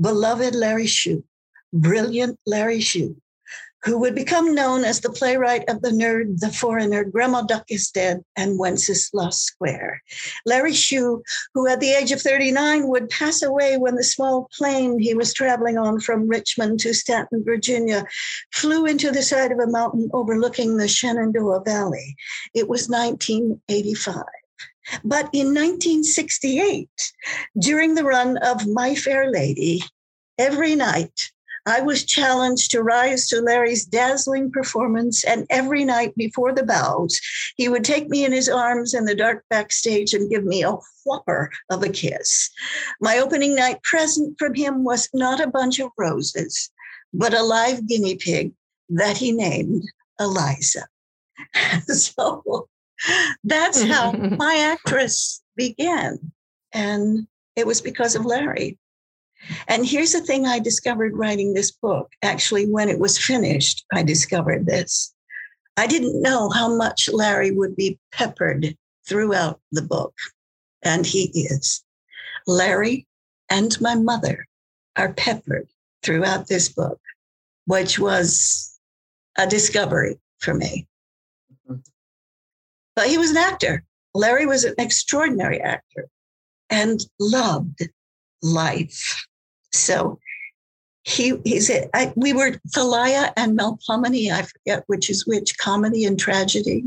beloved 0.00 0.54
Larry 0.54 0.86
Shue, 0.86 1.24
brilliant 1.72 2.38
Larry 2.46 2.80
Shue, 2.80 3.16
who 3.84 3.98
would 3.98 4.14
become 4.14 4.54
known 4.54 4.84
as 4.84 5.00
the 5.00 5.10
playwright 5.10 5.64
of 5.68 5.80
the 5.82 5.90
nerd, 5.90 6.38
the 6.40 6.50
foreigner, 6.50 7.04
Grandma 7.04 7.42
Duck 7.42 7.64
is 7.68 7.90
Dead, 7.90 8.22
and 8.36 8.58
Wenceslas 8.58 9.40
Square. 9.40 10.02
Larry 10.44 10.74
Shue, 10.74 11.22
who 11.54 11.66
at 11.66 11.80
the 11.80 11.92
age 11.92 12.12
of 12.12 12.20
39 12.20 12.88
would 12.88 13.08
pass 13.08 13.42
away 13.42 13.76
when 13.76 13.94
the 13.94 14.04
small 14.04 14.48
plane 14.56 14.98
he 14.98 15.14
was 15.14 15.32
traveling 15.32 15.78
on 15.78 16.00
from 16.00 16.28
Richmond 16.28 16.80
to 16.80 16.94
Staunton, 16.94 17.44
Virginia, 17.44 18.04
flew 18.52 18.86
into 18.86 19.10
the 19.10 19.22
side 19.22 19.52
of 19.52 19.58
a 19.58 19.66
mountain 19.66 20.10
overlooking 20.12 20.76
the 20.76 20.88
Shenandoah 20.88 21.62
Valley. 21.64 22.16
It 22.54 22.68
was 22.68 22.88
1985. 22.88 24.24
But 25.04 25.30
in 25.32 25.48
1968, 25.48 26.88
during 27.58 27.94
the 27.94 28.04
run 28.04 28.36
of 28.38 28.66
My 28.66 28.94
Fair 28.94 29.30
Lady, 29.30 29.82
every 30.38 30.74
night 30.74 31.30
I 31.66 31.80
was 31.80 32.04
challenged 32.04 32.70
to 32.70 32.82
rise 32.82 33.28
to 33.28 33.40
Larry's 33.40 33.84
dazzling 33.84 34.50
performance, 34.50 35.24
and 35.24 35.46
every 35.50 35.84
night 35.84 36.14
before 36.16 36.52
the 36.52 36.64
bows, 36.64 37.20
he 37.56 37.68
would 37.68 37.84
take 37.84 38.08
me 38.08 38.24
in 38.24 38.32
his 38.32 38.48
arms 38.48 38.94
in 38.94 39.04
the 39.04 39.14
dark 39.14 39.44
backstage 39.50 40.14
and 40.14 40.30
give 40.30 40.44
me 40.44 40.62
a 40.62 40.76
whopper 41.04 41.50
of 41.70 41.82
a 41.82 41.88
kiss. 41.88 42.50
My 43.00 43.18
opening 43.18 43.54
night 43.54 43.82
present 43.82 44.36
from 44.38 44.54
him 44.54 44.84
was 44.84 45.08
not 45.12 45.40
a 45.40 45.50
bunch 45.50 45.78
of 45.78 45.90
roses, 45.98 46.70
but 47.12 47.34
a 47.34 47.42
live 47.42 47.86
guinea 47.86 48.16
pig 48.16 48.52
that 48.88 49.18
he 49.18 49.30
named 49.30 49.84
Eliza. 50.18 50.86
so 51.86 52.68
that's 53.44 53.82
how 53.88 54.12
my 54.12 54.56
actress 54.56 55.42
began. 55.56 56.32
And 56.72 57.26
it 57.56 57.66
was 57.66 57.80
because 57.80 58.14
of 58.14 58.24
Larry. 58.24 58.78
And 59.68 59.86
here's 59.86 60.12
the 60.12 60.20
thing 60.20 60.46
I 60.46 60.58
discovered 60.58 61.16
writing 61.16 61.54
this 61.54 61.70
book. 61.70 62.10
Actually, 62.22 62.66
when 62.70 62.88
it 62.88 62.98
was 62.98 63.18
finished, 63.18 63.84
I 63.92 64.02
discovered 64.02 64.66
this. 64.66 65.14
I 65.76 65.86
didn't 65.86 66.20
know 66.20 66.50
how 66.50 66.74
much 66.74 67.08
Larry 67.08 67.50
would 67.50 67.74
be 67.74 67.98
peppered 68.12 68.76
throughout 69.06 69.60
the 69.72 69.82
book. 69.82 70.14
And 70.82 71.06
he 71.06 71.30
is. 71.34 71.82
Larry 72.46 73.06
and 73.48 73.80
my 73.80 73.94
mother 73.94 74.46
are 74.96 75.12
peppered 75.14 75.68
throughout 76.02 76.48
this 76.48 76.68
book, 76.68 77.00
which 77.66 77.98
was 77.98 78.78
a 79.38 79.46
discovery 79.46 80.18
for 80.38 80.54
me. 80.54 80.86
But 82.96 83.08
he 83.08 83.18
was 83.18 83.30
an 83.30 83.36
actor. 83.36 83.84
Larry 84.14 84.46
was 84.46 84.64
an 84.64 84.74
extraordinary 84.78 85.60
actor 85.60 86.08
and 86.68 87.04
loved 87.18 87.88
life. 88.42 89.26
So 89.72 90.18
he 91.04 91.40
he's 91.44 91.70
a, 91.70 91.88
I, 91.96 92.12
we 92.16 92.32
were 92.32 92.60
Thalia 92.74 93.32
and 93.36 93.58
Melpomene. 93.58 94.32
I 94.32 94.42
forget 94.42 94.84
which 94.86 95.10
is 95.10 95.26
which, 95.26 95.56
comedy 95.58 96.04
and 96.04 96.18
tragedy. 96.18 96.84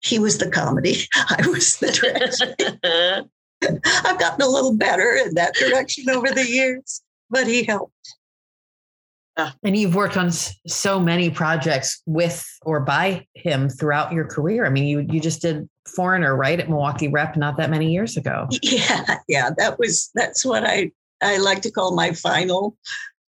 He 0.00 0.18
was 0.18 0.38
the 0.38 0.50
comedy. 0.50 1.08
I 1.14 1.46
was 1.46 1.76
the 1.78 1.92
tragedy. 1.92 3.28
I've 4.04 4.18
gotten 4.18 4.42
a 4.42 4.48
little 4.48 4.74
better 4.74 5.12
in 5.12 5.34
that 5.34 5.54
direction 5.54 6.10
over 6.10 6.30
the 6.30 6.46
years, 6.46 7.00
but 7.30 7.46
he 7.46 7.62
helped. 7.62 8.14
And 9.36 9.76
you've 9.76 9.94
worked 9.94 10.16
on 10.16 10.30
so 10.30 11.00
many 11.00 11.30
projects 11.30 12.02
with 12.06 12.46
or 12.62 12.80
by 12.80 13.26
him 13.34 13.68
throughout 13.68 14.12
your 14.12 14.26
career. 14.26 14.64
I 14.64 14.70
mean, 14.70 14.84
you 14.84 15.00
you 15.10 15.20
just 15.20 15.42
did 15.42 15.68
Foreigner, 15.94 16.36
right, 16.36 16.58
at 16.58 16.68
Milwaukee 16.68 17.08
Rep 17.08 17.36
not 17.36 17.56
that 17.58 17.70
many 17.70 17.92
years 17.92 18.16
ago. 18.16 18.48
Yeah, 18.62 19.18
yeah, 19.28 19.50
that 19.58 19.78
was 19.78 20.10
that's 20.14 20.44
what 20.44 20.64
I 20.64 20.90
I 21.22 21.38
like 21.38 21.62
to 21.62 21.70
call 21.70 21.94
my 21.94 22.12
final 22.12 22.76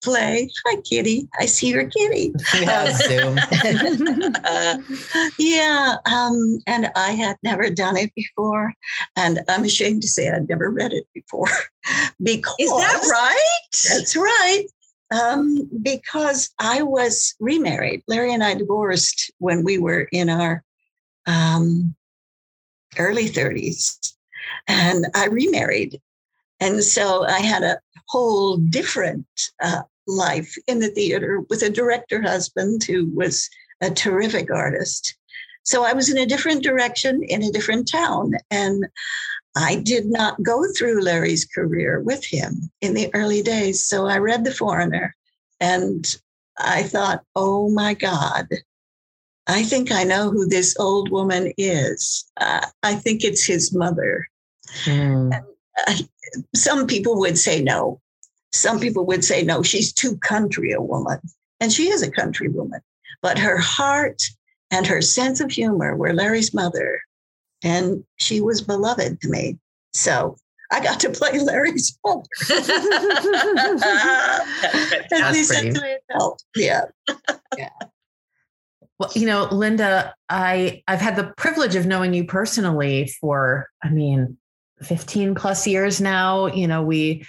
play. 0.02 0.50
Hi, 0.66 0.80
Kitty. 0.82 1.28
I 1.40 1.46
see 1.46 1.68
your 1.68 1.88
kitty. 1.88 2.32
Yeah, 2.54 2.92
Zoom. 2.92 3.38
uh, 4.44 4.78
yeah, 5.38 5.96
um, 6.06 6.58
and 6.66 6.90
I 6.94 7.12
had 7.12 7.37
never 7.42 7.70
done 7.70 7.96
it 7.96 8.14
before, 8.14 8.73
and 9.16 9.40
I'm 9.49 9.64
ashamed 9.64 10.02
to 10.02 10.08
say 10.08 10.30
I'd 10.30 10.49
never 10.49 10.70
read 10.70 10.92
it 10.92 11.06
before. 11.14 11.49
because 12.23 12.54
is 12.58 12.70
that 12.70 13.02
right? 13.11 13.68
That's 13.88 14.14
right. 14.16 14.66
Um, 15.11 15.68
because 15.82 16.50
I 16.58 16.82
was 16.82 17.34
remarried. 17.38 18.02
Larry 18.08 18.32
and 18.32 18.42
I 18.42 18.54
divorced 18.54 19.30
when 19.38 19.62
we 19.62 19.78
were 19.78 20.08
in 20.11 20.28
our 20.28 20.64
um, 21.26 21.94
early 22.99 23.28
30s, 23.28 24.14
and 24.66 25.06
I 25.14 25.26
remarried 25.26 26.00
and 26.61 26.82
so 26.82 27.25
I 27.26 27.40
had 27.40 27.62
a 27.62 27.78
whole 28.08 28.56
different 28.56 29.26
uh, 29.61 29.82
life 30.06 30.56
in 30.66 30.78
the 30.78 30.88
theater 30.88 31.40
with 31.50 31.62
a 31.62 31.70
director 31.70 32.23
husband 32.23 32.84
who 32.84 33.06
was 33.11 33.49
a 33.80 33.90
terrific 33.90 34.50
artist. 34.50 35.16
So 35.64 35.84
I 35.84 35.92
was 35.94 36.11
in 36.11 36.18
a 36.18 36.26
different 36.26 36.62
direction 36.62 37.23
in 37.23 37.42
a 37.42 37.50
different 37.50 37.90
town. 37.90 38.32
And 38.50 38.87
I 39.56 39.76
did 39.76 40.06
not 40.06 40.42
go 40.42 40.64
through 40.73 41.02
Larry's 41.02 41.44
career 41.44 42.00
with 42.00 42.25
him 42.25 42.70
in 42.80 42.94
the 42.94 43.11
early 43.14 43.42
days. 43.42 43.84
So 43.84 44.06
I 44.06 44.18
read 44.18 44.44
The 44.44 44.52
Foreigner 44.52 45.14
and 45.61 46.16
I 46.58 46.82
thought, 46.82 47.23
oh 47.37 47.70
my 47.70 47.94
God, 47.94 48.49
I 49.46 49.62
think 49.62 49.92
I 49.92 50.04
know 50.04 50.30
who 50.30 50.46
this 50.46 50.75
old 50.78 51.11
woman 51.11 51.52
is. 51.56 52.25
Uh, 52.40 52.66
I 52.82 52.94
think 52.94 53.23
it's 53.23 53.44
his 53.44 53.75
mother. 53.75 54.26
Mm. 54.84 55.40
And 55.87 56.08
some 56.54 56.87
people 56.87 57.18
would 57.20 57.38
say 57.38 57.62
no. 57.62 58.00
Some 58.52 58.80
people 58.80 59.04
would 59.06 59.25
say 59.25 59.42
no, 59.42 59.62
she's 59.62 59.92
too 59.92 60.16
country 60.18 60.73
a 60.73 60.80
woman. 60.80 61.18
And 61.61 61.73
she 61.73 61.90
is 61.90 62.02
a 62.02 62.11
country 62.11 62.49
woman. 62.49 62.80
But 63.23 63.38
her 63.38 63.58
heart 63.58 64.23
and 64.70 64.87
her 64.87 65.02
sense 65.02 65.40
of 65.40 65.50
humor 65.50 65.96
were 65.96 66.12
Larry's 66.12 66.54
mother. 66.54 67.00
And 67.64 68.04
she 68.16 68.40
was 68.40 68.61
beloved 68.61 69.21
to 69.23 69.28
me. 69.28 69.59
So 69.92 70.37
I 70.71 70.80
got 70.80 71.00
to 71.00 71.11
play 71.11 71.38
Larry's 71.38 71.99
mother. 72.04 72.23
At 75.12 75.33
least 75.33 75.52
that's 75.52 75.78
I 75.78 75.99
felt. 76.12 76.42
Yeah. 76.54 76.85
Yeah. 77.56 77.71
Well, 78.99 79.11
you 79.14 79.26
know, 79.26 79.49
Linda, 79.50 80.14
I 80.28 80.83
I've 80.87 81.00
had 81.00 81.16
the 81.16 81.33
privilege 81.37 81.75
of 81.75 81.87
knowing 81.87 82.14
you 82.14 82.25
personally 82.25 83.09
for, 83.21 83.68
I 83.83 83.90
mean, 83.90 84.37
15 84.83 85.35
plus 85.35 85.66
years 85.66 86.00
now. 86.00 86.47
You 86.47 86.68
know, 86.68 86.83
we, 86.83 87.25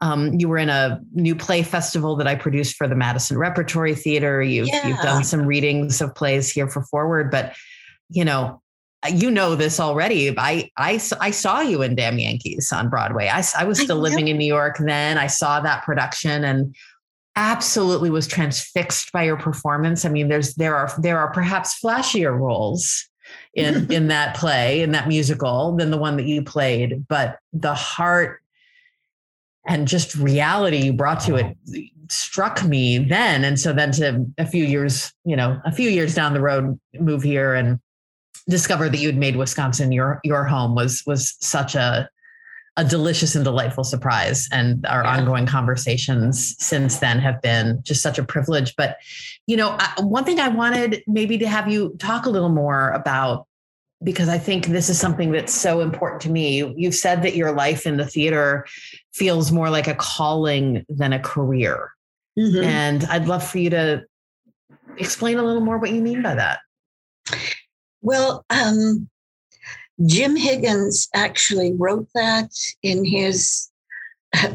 um, 0.00 0.34
you 0.34 0.48
were 0.48 0.58
in 0.58 0.68
a 0.68 1.00
new 1.12 1.34
play 1.34 1.62
festival 1.62 2.16
that 2.16 2.26
I 2.26 2.34
produced 2.34 2.76
for 2.76 2.86
the 2.86 2.94
Madison 2.94 3.38
Repertory 3.38 3.94
Theater. 3.94 4.42
You've, 4.42 4.68
yeah. 4.68 4.86
you've 4.88 5.00
done 5.00 5.24
some 5.24 5.46
readings 5.46 6.00
of 6.00 6.14
plays 6.14 6.50
here 6.50 6.68
for 6.68 6.82
Forward, 6.82 7.30
but, 7.30 7.54
you 8.10 8.24
know, 8.24 8.60
you 9.08 9.30
know 9.30 9.54
this 9.54 9.80
already. 9.80 10.36
I, 10.38 10.70
I, 10.76 11.00
I 11.20 11.30
saw 11.30 11.60
you 11.60 11.82
in 11.82 11.94
Damn 11.94 12.18
Yankees 12.18 12.72
on 12.72 12.88
Broadway. 12.88 13.28
I, 13.28 13.44
I 13.58 13.64
was 13.64 13.78
still 13.78 13.98
living 13.98 14.28
in 14.28 14.38
New 14.38 14.46
York 14.46 14.76
then. 14.78 15.18
I 15.18 15.26
saw 15.26 15.60
that 15.60 15.84
production 15.84 16.44
and 16.44 16.74
absolutely 17.36 18.10
was 18.10 18.26
transfixed 18.26 19.12
by 19.12 19.24
your 19.24 19.36
performance. 19.36 20.04
I 20.04 20.08
mean, 20.08 20.28
there's, 20.28 20.54
there 20.54 20.74
are, 20.74 20.90
there 20.98 21.18
are 21.18 21.30
perhaps 21.30 21.78
flashier 21.80 22.38
roles 22.38 23.08
in 23.54 23.90
in 23.92 24.08
that 24.08 24.36
play 24.36 24.82
in 24.82 24.92
that 24.92 25.08
musical 25.08 25.76
than 25.76 25.90
the 25.90 25.96
one 25.96 26.16
that 26.16 26.26
you 26.26 26.42
played 26.42 27.06
but 27.08 27.38
the 27.52 27.74
heart 27.74 28.40
and 29.66 29.88
just 29.88 30.14
reality 30.14 30.78
you 30.78 30.92
brought 30.92 31.20
to 31.20 31.34
it 31.34 31.56
struck 32.08 32.64
me 32.64 32.98
then 32.98 33.44
and 33.44 33.58
so 33.58 33.72
then 33.72 33.90
to 33.90 34.24
a 34.38 34.46
few 34.46 34.64
years 34.64 35.12
you 35.24 35.34
know 35.34 35.60
a 35.64 35.72
few 35.72 35.90
years 35.90 36.14
down 36.14 36.34
the 36.34 36.40
road 36.40 36.78
move 37.00 37.22
here 37.22 37.54
and 37.54 37.80
discover 38.48 38.88
that 38.88 38.98
you'd 38.98 39.16
made 39.16 39.36
wisconsin 39.36 39.92
your 39.92 40.20
your 40.22 40.44
home 40.44 40.74
was 40.74 41.02
was 41.06 41.36
such 41.40 41.74
a 41.74 42.08
a 42.76 42.84
delicious 42.84 43.34
and 43.34 43.44
delightful 43.44 43.84
surprise. 43.84 44.48
And 44.52 44.84
our 44.86 45.02
yeah. 45.02 45.16
ongoing 45.16 45.46
conversations 45.46 46.54
since 46.58 46.98
then 46.98 47.18
have 47.20 47.40
been 47.40 47.80
just 47.82 48.02
such 48.02 48.18
a 48.18 48.24
privilege. 48.24 48.74
But, 48.76 48.98
you 49.46 49.56
know, 49.56 49.76
I, 49.78 49.94
one 50.02 50.24
thing 50.24 50.40
I 50.40 50.48
wanted 50.48 51.02
maybe 51.06 51.38
to 51.38 51.48
have 51.48 51.68
you 51.68 51.96
talk 51.98 52.26
a 52.26 52.30
little 52.30 52.50
more 52.50 52.90
about, 52.90 53.46
because 54.04 54.28
I 54.28 54.36
think 54.36 54.66
this 54.66 54.90
is 54.90 55.00
something 55.00 55.32
that's 55.32 55.54
so 55.54 55.80
important 55.80 56.20
to 56.22 56.30
me. 56.30 56.74
You've 56.76 56.94
said 56.94 57.22
that 57.22 57.34
your 57.34 57.52
life 57.52 57.86
in 57.86 57.96
the 57.96 58.04
theater 58.04 58.66
feels 59.14 59.50
more 59.50 59.70
like 59.70 59.88
a 59.88 59.94
calling 59.94 60.84
than 60.90 61.14
a 61.14 61.18
career. 61.18 61.92
Mm-hmm. 62.38 62.62
And 62.62 63.04
I'd 63.06 63.26
love 63.26 63.42
for 63.42 63.56
you 63.56 63.70
to 63.70 64.04
explain 64.98 65.38
a 65.38 65.42
little 65.42 65.62
more 65.62 65.78
what 65.78 65.92
you 65.92 66.02
mean 66.02 66.20
by 66.20 66.34
that. 66.34 66.58
Well, 68.02 68.44
um, 68.50 69.08
Jim 70.04 70.36
Higgins 70.36 71.08
actually 71.14 71.72
wrote 71.72 72.08
that 72.14 72.50
in 72.82 73.04
his 73.04 73.70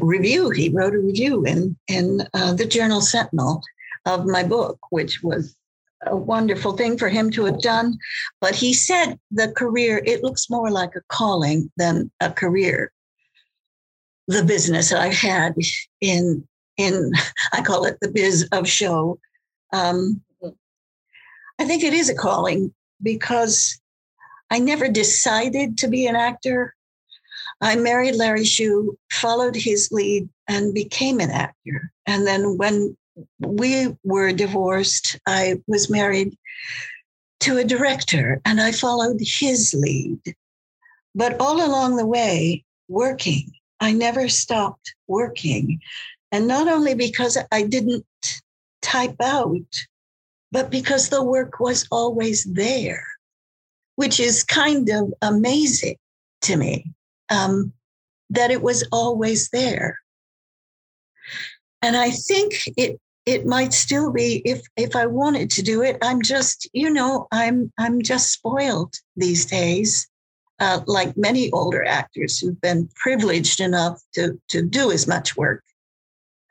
review. 0.00 0.50
He 0.50 0.68
wrote 0.68 0.94
a 0.94 1.00
review 1.00 1.44
in 1.44 1.76
in 1.88 2.22
uh, 2.34 2.54
the 2.54 2.66
Journal 2.66 3.00
Sentinel 3.00 3.62
of 4.06 4.26
my 4.26 4.42
book, 4.42 4.78
which 4.90 5.22
was 5.22 5.56
a 6.06 6.16
wonderful 6.16 6.72
thing 6.72 6.98
for 6.98 7.08
him 7.08 7.30
to 7.30 7.44
have 7.44 7.60
done. 7.60 7.98
But 8.40 8.54
he 8.54 8.72
said 8.72 9.18
the 9.30 9.52
career 9.52 10.02
it 10.04 10.22
looks 10.22 10.50
more 10.50 10.70
like 10.70 10.94
a 10.96 11.02
calling 11.08 11.70
than 11.76 12.10
a 12.20 12.30
career. 12.30 12.92
The 14.28 14.44
business 14.44 14.92
I've 14.92 15.14
had 15.14 15.54
in 16.00 16.46
in 16.76 17.12
I 17.52 17.62
call 17.62 17.84
it 17.84 17.98
the 18.00 18.10
biz 18.10 18.48
of 18.52 18.68
show. 18.68 19.18
Um, 19.72 20.22
I 21.58 21.64
think 21.64 21.82
it 21.82 21.92
is 21.92 22.08
a 22.08 22.14
calling 22.14 22.72
because 23.02 23.80
I 24.50 24.58
never 24.58 24.88
decided 24.88 25.78
to 25.78 25.88
be 25.88 26.06
an 26.06 26.16
actor. 26.16 26.74
I 27.60 27.76
married 27.76 28.16
Larry 28.16 28.44
Shue, 28.44 28.98
followed 29.10 29.56
his 29.56 29.88
lead, 29.90 30.28
and 30.48 30.74
became 30.74 31.20
an 31.20 31.30
actor. 31.30 31.90
And 32.06 32.26
then 32.26 32.58
when 32.58 32.96
we 33.38 33.96
were 34.04 34.32
divorced, 34.32 35.18
I 35.26 35.60
was 35.66 35.90
married 35.90 36.36
to 37.40 37.58
a 37.58 37.64
director 37.64 38.40
and 38.44 38.60
I 38.60 38.72
followed 38.72 39.20
his 39.20 39.74
lead. 39.74 40.20
But 41.14 41.40
all 41.40 41.64
along 41.64 41.96
the 41.96 42.06
way, 42.06 42.64
working, 42.88 43.50
I 43.80 43.92
never 43.92 44.28
stopped 44.28 44.94
working. 45.08 45.80
And 46.30 46.46
not 46.46 46.68
only 46.68 46.94
because 46.94 47.36
I 47.50 47.62
didn't 47.62 48.06
type 48.80 49.16
out, 49.20 49.66
but 50.52 50.70
because 50.70 51.08
the 51.08 51.22
work 51.24 51.58
was 51.58 51.86
always 51.90 52.44
there, 52.44 53.04
which 53.96 54.20
is 54.20 54.44
kind 54.44 54.88
of 54.90 55.12
amazing 55.22 55.96
to 56.42 56.56
me 56.56 56.92
um, 57.30 57.72
that 58.30 58.50
it 58.50 58.62
was 58.62 58.86
always 58.92 59.48
there. 59.50 59.98
And 61.80 61.96
I 61.96 62.10
think 62.10 62.52
it 62.76 63.00
it 63.24 63.46
might 63.46 63.72
still 63.72 64.12
be 64.12 64.42
if 64.44 64.62
if 64.76 64.94
I 64.94 65.06
wanted 65.06 65.50
to 65.52 65.62
do 65.62 65.82
it. 65.82 65.96
I'm 66.02 66.22
just, 66.22 66.68
you 66.72 66.90
know, 66.90 67.26
I'm 67.32 67.72
I'm 67.78 68.02
just 68.02 68.32
spoiled 68.32 68.94
these 69.16 69.46
days 69.46 70.08
uh, 70.62 70.80
like 70.86 71.16
many 71.16 71.50
older 71.50 71.84
actors 71.84 72.38
who've 72.38 72.60
been 72.60 72.88
privileged 72.94 73.58
enough 73.58 74.00
to, 74.14 74.40
to 74.48 74.62
do 74.62 74.92
as 74.92 75.08
much 75.08 75.36
work 75.36 75.64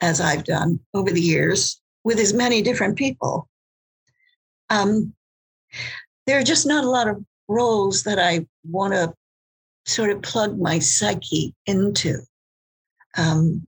as 0.01 0.19
I've 0.19 0.43
done 0.43 0.81
over 0.93 1.11
the 1.11 1.21
years 1.21 1.79
with 2.03 2.19
as 2.19 2.33
many 2.33 2.61
different 2.61 2.97
people. 2.97 3.47
Um, 4.71 5.13
there 6.25 6.39
are 6.39 6.43
just 6.43 6.65
not 6.65 6.85
a 6.85 6.89
lot 6.89 7.07
of 7.07 7.23
roles 7.47 8.03
that 8.03 8.17
I 8.17 8.47
want 8.63 8.93
to 8.93 9.13
sort 9.85 10.09
of 10.09 10.21
plug 10.21 10.57
my 10.57 10.79
psyche 10.79 11.53
into. 11.65 12.19
Um, 13.17 13.67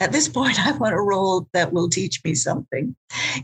at 0.00 0.10
this 0.10 0.28
point, 0.36 0.58
I 0.58 0.72
want 0.72 0.94
a 0.94 1.00
role 1.00 1.48
that 1.52 1.72
will 1.72 1.88
teach 1.88 2.22
me 2.24 2.34
something, 2.34 2.94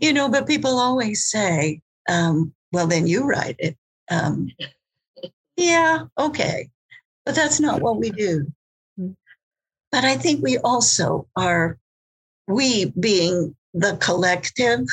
you 0.00 0.12
know. 0.12 0.28
But 0.28 0.49
people 0.49 0.78
always 0.78 1.25
say, 1.30 1.80
um, 2.09 2.52
"Well, 2.73 2.88
then 2.88 3.06
you 3.06 3.25
write 3.25 3.56
it." 3.59 3.76
Um, 4.11 4.50
yeah, 5.56 6.06
okay. 6.18 6.70
But 7.25 7.35
that's 7.35 7.61
not 7.61 7.80
what 7.80 7.99
we 7.99 8.11
do. 8.11 8.50
Hmm. 8.97 9.12
But 9.92 10.05
I 10.05 10.16
think 10.16 10.42
we 10.42 10.59
also 10.59 11.29
are, 11.37 11.79
we 12.48 12.87
being 12.98 13.55
the 13.74 13.96
collective, 14.00 14.87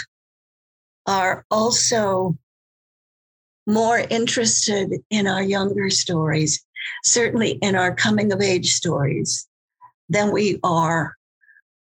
are 1.08 1.46
also 1.50 2.38
more 3.66 4.00
interested 4.10 4.94
in 5.10 5.28
our 5.28 5.42
younger 5.42 5.90
stories, 5.90 6.64
certainly 7.04 7.52
in 7.62 7.76
our 7.76 7.94
coming 7.94 8.32
of 8.32 8.42
age 8.42 8.74
stories, 8.74 9.48
than 10.10 10.32
we 10.32 10.60
are 10.64 11.16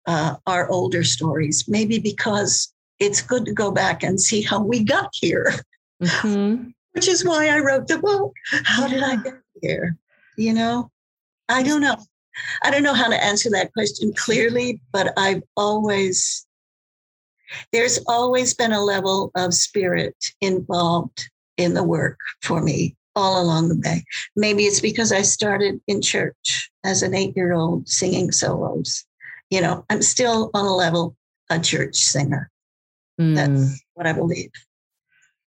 uh, 0.07 0.37
our 0.47 0.71
older 0.71 1.05
stories. 1.05 1.67
Maybe 1.69 1.99
because 1.99 2.73
it's 2.99 3.21
good 3.21 3.45
to 3.45 3.53
go 3.53 3.71
back 3.71 4.03
and 4.03 4.21
see 4.21 4.43
how 4.43 4.61
we 4.63 4.83
got 4.83 5.11
here. 5.13 5.53
Mm-hmm 6.03 6.71
which 6.99 7.07
is 7.07 7.25
why 7.25 7.49
I 7.49 7.61
wrote 7.61 7.87
the 7.87 7.99
book. 7.99 8.35
How 8.65 8.89
did 8.89 9.05
I 9.05 9.15
get 9.15 9.35
here? 9.63 9.97
You 10.37 10.53
know, 10.53 10.91
I 11.49 11.63
don't 11.63 11.81
know. 11.81 11.97
I 12.65 12.73
don't 12.73 12.83
know 12.83 12.93
how 12.93 13.07
to 13.07 13.25
answer 13.25 13.51
that 13.51 13.73
question 13.73 14.13
clearly, 14.17 14.81
but 14.93 15.13
I've 15.17 15.45
always, 15.57 16.45
there's 17.73 17.99
always 18.07 18.55
been 18.55 18.73
a 18.73 18.83
level 18.83 19.31
of 19.35 19.55
spirit 19.55 20.17
involved 20.41 21.31
in 21.57 21.75
the 21.75 21.83
work 21.83 22.19
for 22.43 22.63
me 22.63 22.97
all 23.17 23.43
along 23.43 23.69
the 23.69 23.81
way. 23.85 24.05
Maybe 24.37 24.65
it's 24.65 24.81
because 24.81 25.11
I 25.11 25.23
started 25.23 25.81
in 25.89 26.01
church 26.01 26.71
as 26.85 27.03
an 27.03 27.15
eight 27.15 27.37
year 27.37 27.53
old 27.53 27.89
singing 27.89 28.31
solos. 28.31 29.05
You 29.51 29.61
know, 29.61 29.85
I'm 29.91 30.03
still 30.03 30.51
on 30.55 30.65
a 30.65 30.75
level 30.75 31.17
a 31.51 31.59
church 31.59 31.97
singer. 31.97 32.51
Mm. 33.21 33.35
That's 33.35 33.83
what 33.95 34.07
I 34.07 34.13
believe. 34.13 34.51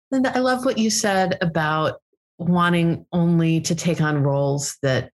Linda, 0.09 0.35
I 0.35 0.39
love 0.39 0.65
what 0.65 0.77
you 0.77 0.89
said 0.89 1.37
about 1.41 2.01
wanting 2.37 3.05
only 3.13 3.61
to 3.61 3.75
take 3.75 4.01
on 4.01 4.23
roles 4.23 4.77
that 4.81 5.11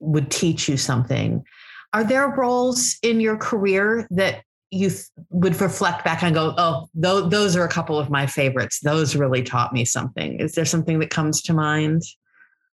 would 0.00 0.30
teach 0.30 0.68
you 0.68 0.76
something. 0.76 1.44
Are 1.92 2.04
there 2.04 2.28
roles 2.28 2.96
in 3.02 3.20
your 3.20 3.36
career 3.36 4.06
that 4.10 4.42
you 4.70 4.90
would 5.30 5.60
reflect 5.60 6.04
back 6.04 6.22
and 6.22 6.34
go, 6.34 6.54
oh, 6.56 6.88
th- 7.00 7.30
those 7.30 7.56
are 7.56 7.64
a 7.64 7.68
couple 7.68 7.98
of 7.98 8.10
my 8.10 8.26
favorites. 8.26 8.80
Those 8.80 9.16
really 9.16 9.42
taught 9.42 9.72
me 9.72 9.84
something. 9.84 10.38
Is 10.38 10.54
there 10.54 10.64
something 10.64 10.98
that 11.00 11.10
comes 11.10 11.42
to 11.42 11.52
mind? 11.52 12.02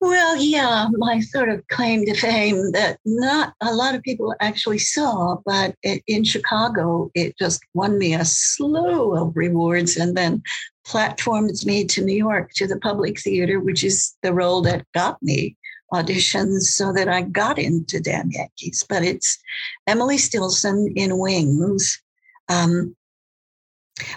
Well, 0.00 0.36
yeah, 0.36 0.88
my 0.92 1.20
sort 1.20 1.50
of 1.50 1.66
claim 1.68 2.06
to 2.06 2.14
fame 2.14 2.72
that 2.72 2.98
not 3.04 3.52
a 3.60 3.74
lot 3.74 3.94
of 3.94 4.02
people 4.02 4.34
actually 4.40 4.78
saw, 4.78 5.36
but 5.44 5.74
in 5.82 6.24
Chicago, 6.24 7.10
it 7.14 7.36
just 7.38 7.60
won 7.74 7.98
me 7.98 8.14
a 8.14 8.24
slew 8.24 9.14
of 9.14 9.36
rewards 9.36 9.98
and 9.98 10.16
then 10.16 10.42
platforms 10.86 11.66
me 11.66 11.84
to 11.84 12.02
New 12.02 12.16
York 12.16 12.52
to 12.54 12.66
the 12.66 12.78
Public 12.78 13.20
Theater, 13.20 13.60
which 13.60 13.84
is 13.84 14.16
the 14.22 14.32
role 14.32 14.62
that 14.62 14.86
got 14.94 15.22
me 15.22 15.56
auditions 15.92 16.62
so 16.62 16.92
that 16.92 17.08
I 17.08 17.22
got 17.22 17.58
into 17.58 18.00
Damn 18.00 18.30
Yankees. 18.30 18.84
But 18.88 19.04
it's 19.04 19.38
Emily 19.86 20.18
Stillson 20.18 20.92
in 20.96 21.18
Wings. 21.18 22.00
Um, 22.48 22.96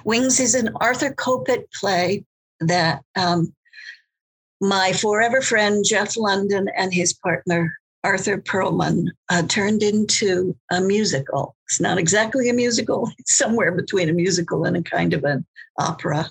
Wings 0.06 0.40
is 0.40 0.56
an 0.56 0.70
Arthur 0.76 1.14
Kopit 1.14 1.66
play 1.80 2.26
that 2.60 3.02
um, 3.16 3.54
my 4.62 4.94
forever 4.94 5.42
friend 5.42 5.84
Jeff 5.86 6.16
Lunden 6.16 6.68
and 6.78 6.94
his 6.94 7.14
partner 7.14 7.74
Arthur 8.04 8.38
Perlman 8.38 9.08
uh, 9.30 9.44
turned 9.44 9.82
into 9.82 10.56
a 10.72 10.82
musical. 10.82 11.56
It's 11.68 11.80
not 11.80 11.98
exactly 11.98 12.50
a 12.50 12.54
musical, 12.54 13.10
it's 13.18 13.36
somewhere 13.36 13.72
between 13.72 14.10
a 14.10 14.14
musical 14.14 14.66
and 14.66 14.78
a 14.78 14.84
kind 14.84 15.14
of 15.14 15.24
an 15.24 15.46
opera. 15.80 16.30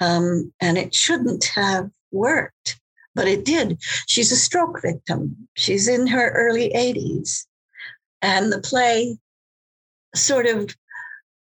Um, 0.00 0.52
and 0.60 0.78
it 0.78 0.94
shouldn't 0.94 1.44
have 1.44 1.90
worked, 2.10 2.80
but 3.14 3.28
it 3.28 3.44
did. 3.44 3.78
She's 4.06 4.32
a 4.32 4.36
stroke 4.36 4.80
victim. 4.82 5.48
She's 5.54 5.88
in 5.88 6.06
her 6.06 6.30
early 6.30 6.70
80s. 6.74 7.44
And 8.20 8.52
the 8.52 8.60
play 8.60 9.18
sort 10.14 10.46
of 10.46 10.74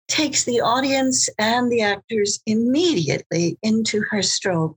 takes 0.07 0.43
the 0.43 0.61
audience 0.61 1.29
and 1.37 1.71
the 1.71 1.81
actors 1.81 2.41
immediately 2.45 3.57
into 3.63 4.01
her 4.09 4.21
stroke 4.21 4.75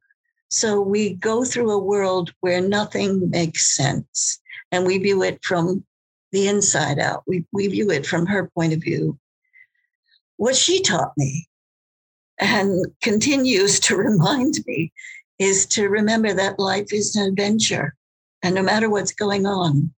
so 0.54 0.80
we 0.80 1.14
go 1.14 1.44
through 1.44 1.72
a 1.72 1.82
world 1.82 2.32
where 2.38 2.60
nothing 2.60 3.28
makes 3.28 3.74
sense 3.74 4.40
and 4.70 4.86
we 4.86 4.98
view 4.98 5.20
it 5.24 5.44
from 5.44 5.84
the 6.30 6.46
inside 6.46 7.00
out. 7.00 7.24
We, 7.26 7.44
we 7.52 7.66
view 7.66 7.90
it 7.90 8.06
from 8.06 8.26
her 8.26 8.52
point 8.54 8.72
of 8.72 8.80
view. 8.80 9.18
What 10.36 10.54
she 10.54 10.80
taught 10.80 11.12
me 11.16 11.48
and 12.38 12.86
continues 13.02 13.80
to 13.80 13.96
remind 14.10 14.60
me 14.64 14.92
is 15.44 15.66
to 15.66 15.88
remember 15.88 16.32
that 16.32 16.58
life 16.58 16.92
is 16.92 17.14
an 17.14 17.28
adventure. 17.28 17.94
And 18.42 18.54
no 18.54 18.62
matter 18.62 18.88
what's 18.88 19.12
going 19.12 19.44
on, 19.44 19.92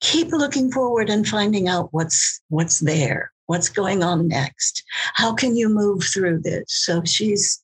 keep 0.00 0.28
looking 0.30 0.70
forward 0.70 1.10
and 1.10 1.26
finding 1.26 1.68
out 1.68 1.88
what's 1.90 2.40
what's 2.48 2.78
there, 2.78 3.32
what's 3.46 3.68
going 3.68 4.02
on 4.02 4.28
next. 4.28 4.84
How 5.14 5.34
can 5.34 5.56
you 5.56 5.68
move 5.68 6.04
through 6.04 6.40
this? 6.42 6.66
So 6.68 7.02
she's 7.04 7.62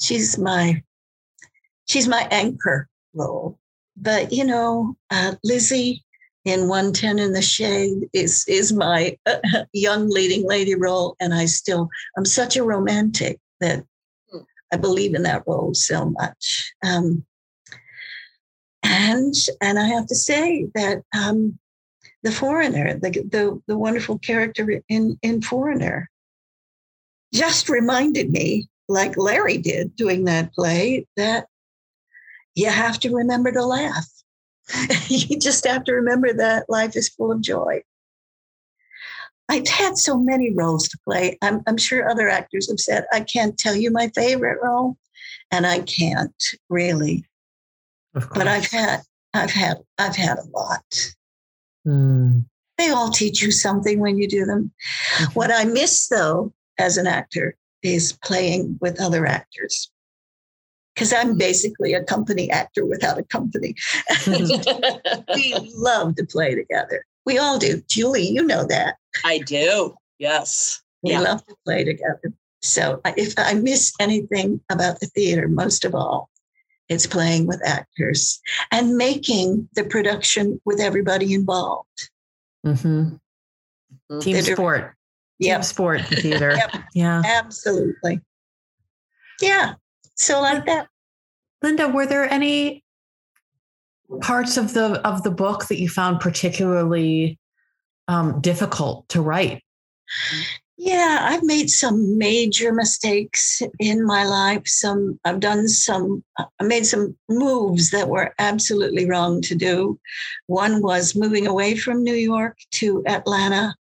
she's 0.00 0.38
my 0.38 0.82
she's 1.86 2.06
my 2.06 2.28
anchor 2.30 2.88
role. 3.14 3.58
But 3.96 4.32
you 4.32 4.44
know, 4.44 4.96
uh, 5.10 5.34
Lizzie 5.42 6.04
in 6.44 6.68
110 6.68 7.18
in 7.18 7.32
the 7.32 7.42
Shade 7.42 8.08
is 8.12 8.44
is 8.48 8.72
my 8.72 9.16
uh, 9.24 9.38
young 9.72 10.10
leading 10.10 10.46
lady 10.46 10.74
role, 10.74 11.16
and 11.20 11.32
I 11.32 11.46
still 11.46 11.88
I'm 12.18 12.26
such 12.26 12.56
a 12.56 12.62
romantic 12.62 13.38
that. 13.60 13.84
I 14.72 14.76
believe 14.76 15.14
in 15.14 15.22
that 15.24 15.44
role 15.46 15.74
so 15.74 16.06
much. 16.10 16.72
Um, 16.84 17.24
and 18.82 19.34
and 19.60 19.78
I 19.78 19.86
have 19.88 20.06
to 20.06 20.14
say 20.14 20.66
that 20.74 21.02
um, 21.16 21.58
the 22.22 22.32
foreigner, 22.32 22.98
the, 22.98 23.10
the 23.10 23.60
the 23.66 23.78
wonderful 23.78 24.18
character 24.18 24.82
in 24.88 25.18
in 25.22 25.42
Foreigner, 25.42 26.10
just 27.32 27.68
reminded 27.68 28.30
me, 28.30 28.68
like 28.88 29.16
Larry 29.16 29.58
did 29.58 29.96
doing 29.96 30.24
that 30.24 30.52
play, 30.54 31.06
that 31.16 31.46
you 32.54 32.68
have 32.68 32.98
to 33.00 33.14
remember 33.14 33.52
to 33.52 33.64
laugh. 33.64 34.06
you 35.08 35.38
just 35.38 35.66
have 35.66 35.84
to 35.84 35.92
remember 35.92 36.32
that 36.32 36.66
life 36.68 36.96
is 36.96 37.08
full 37.08 37.32
of 37.32 37.40
joy. 37.40 37.82
I've 39.50 39.66
had 39.66 39.98
so 39.98 40.16
many 40.16 40.52
roles 40.54 40.88
to 40.88 40.98
play. 41.04 41.36
I'm, 41.42 41.60
I'm 41.66 41.76
sure 41.76 42.08
other 42.08 42.28
actors 42.28 42.70
have 42.70 42.78
said, 42.78 43.04
I 43.12 43.20
can't 43.20 43.58
tell 43.58 43.74
you 43.74 43.90
my 43.90 44.08
favorite 44.14 44.60
role, 44.62 44.96
and 45.50 45.66
I 45.66 45.80
can't 45.80 46.54
really. 46.68 47.24
But 48.14 48.46
I've 48.46 48.70
had, 48.70 49.00
I've 49.34 49.50
had, 49.50 49.78
I've 49.98 50.14
had 50.14 50.38
a 50.38 50.48
lot. 50.56 51.14
Mm. 51.86 52.44
They 52.78 52.90
all 52.90 53.10
teach 53.10 53.42
you 53.42 53.50
something 53.50 53.98
when 53.98 54.18
you 54.18 54.28
do 54.28 54.44
them. 54.44 54.70
Mm-hmm. 55.16 55.32
What 55.32 55.50
I 55.52 55.64
miss, 55.64 56.06
though, 56.06 56.52
as 56.78 56.96
an 56.96 57.08
actor, 57.08 57.56
is 57.82 58.16
playing 58.24 58.78
with 58.80 59.00
other 59.00 59.26
actors 59.26 59.90
because 60.94 61.12
I'm 61.12 61.36
basically 61.36 61.92
a 61.94 62.04
company 62.04 62.50
actor 62.50 62.86
without 62.86 63.18
a 63.18 63.24
company. 63.24 63.74
we 64.26 65.54
love 65.74 66.14
to 66.16 66.26
play 66.26 66.54
together. 66.54 67.04
We 67.26 67.38
all 67.38 67.58
do. 67.58 67.82
Julie, 67.88 68.28
you 68.28 68.44
know 68.44 68.64
that. 68.64 68.96
I 69.24 69.38
do. 69.38 69.94
Yes. 70.18 70.82
We 71.02 71.12
yeah. 71.12 71.20
love 71.20 71.44
to 71.46 71.56
play 71.64 71.84
together. 71.84 72.32
So 72.62 73.00
if 73.04 73.34
I 73.38 73.54
miss 73.54 73.92
anything 74.00 74.60
about 74.70 75.00
the 75.00 75.06
theater, 75.06 75.48
most 75.48 75.84
of 75.84 75.94
all, 75.94 76.28
it's 76.88 77.06
playing 77.06 77.46
with 77.46 77.62
actors 77.64 78.40
and 78.70 78.96
making 78.96 79.68
the 79.74 79.84
production 79.84 80.60
with 80.64 80.80
everybody 80.80 81.32
involved. 81.32 82.10
Mm-hmm. 82.66 82.88
mm-hmm. 82.88 84.18
Team 84.20 84.42
sport. 84.42 84.94
Yeah. 85.38 85.56
Team 85.56 85.62
sport, 85.62 86.02
theater. 86.06 86.54
yep. 86.56 86.82
Yeah. 86.94 87.22
Absolutely. 87.24 88.20
Yeah. 89.40 89.74
So 90.16 90.40
like 90.40 90.66
that. 90.66 90.88
Linda, 91.62 91.88
were 91.88 92.06
there 92.06 92.30
any 92.30 92.84
parts 94.20 94.56
of 94.56 94.74
the 94.74 95.00
of 95.06 95.22
the 95.22 95.30
book 95.30 95.68
that 95.68 95.78
you 95.78 95.88
found 95.88 96.20
particularly 96.20 97.38
um, 98.10 98.40
difficult 98.40 99.08
to 99.10 99.22
write? 99.22 99.62
Yeah, 100.76 101.18
I've 101.20 101.42
made 101.42 101.68
some 101.68 102.16
major 102.16 102.72
mistakes 102.72 103.62
in 103.78 104.04
my 104.04 104.24
life. 104.24 104.62
Some 104.66 105.20
I've 105.24 105.40
done 105.40 105.68
some 105.68 106.24
I 106.38 106.64
made 106.64 106.86
some 106.86 107.16
moves 107.28 107.90
that 107.90 108.08
were 108.08 108.34
absolutely 108.38 109.06
wrong 109.06 109.42
to 109.42 109.54
do. 109.54 110.00
One 110.46 110.80
was 110.82 111.14
moving 111.14 111.46
away 111.46 111.76
from 111.76 112.02
New 112.02 112.14
York 112.14 112.56
to 112.72 113.02
Atlanta 113.06 113.74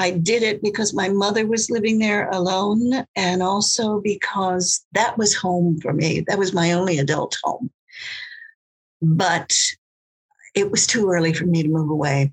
I 0.00 0.12
did 0.12 0.42
it 0.42 0.62
because 0.62 0.94
my 0.94 1.10
mother 1.10 1.46
was 1.46 1.68
living 1.68 1.98
there 1.98 2.30
alone 2.30 3.04
and 3.16 3.42
also 3.42 4.00
because 4.00 4.82
that 4.92 5.18
was 5.18 5.34
home 5.34 5.78
for 5.78 5.92
me. 5.92 6.24
That 6.26 6.38
was 6.38 6.54
my 6.54 6.72
only 6.72 6.98
adult 6.98 7.36
home. 7.44 7.70
But 9.02 9.54
it 10.54 10.70
was 10.70 10.86
too 10.86 11.10
early 11.10 11.34
for 11.34 11.44
me 11.44 11.62
to 11.62 11.68
move 11.68 11.90
away. 11.90 12.32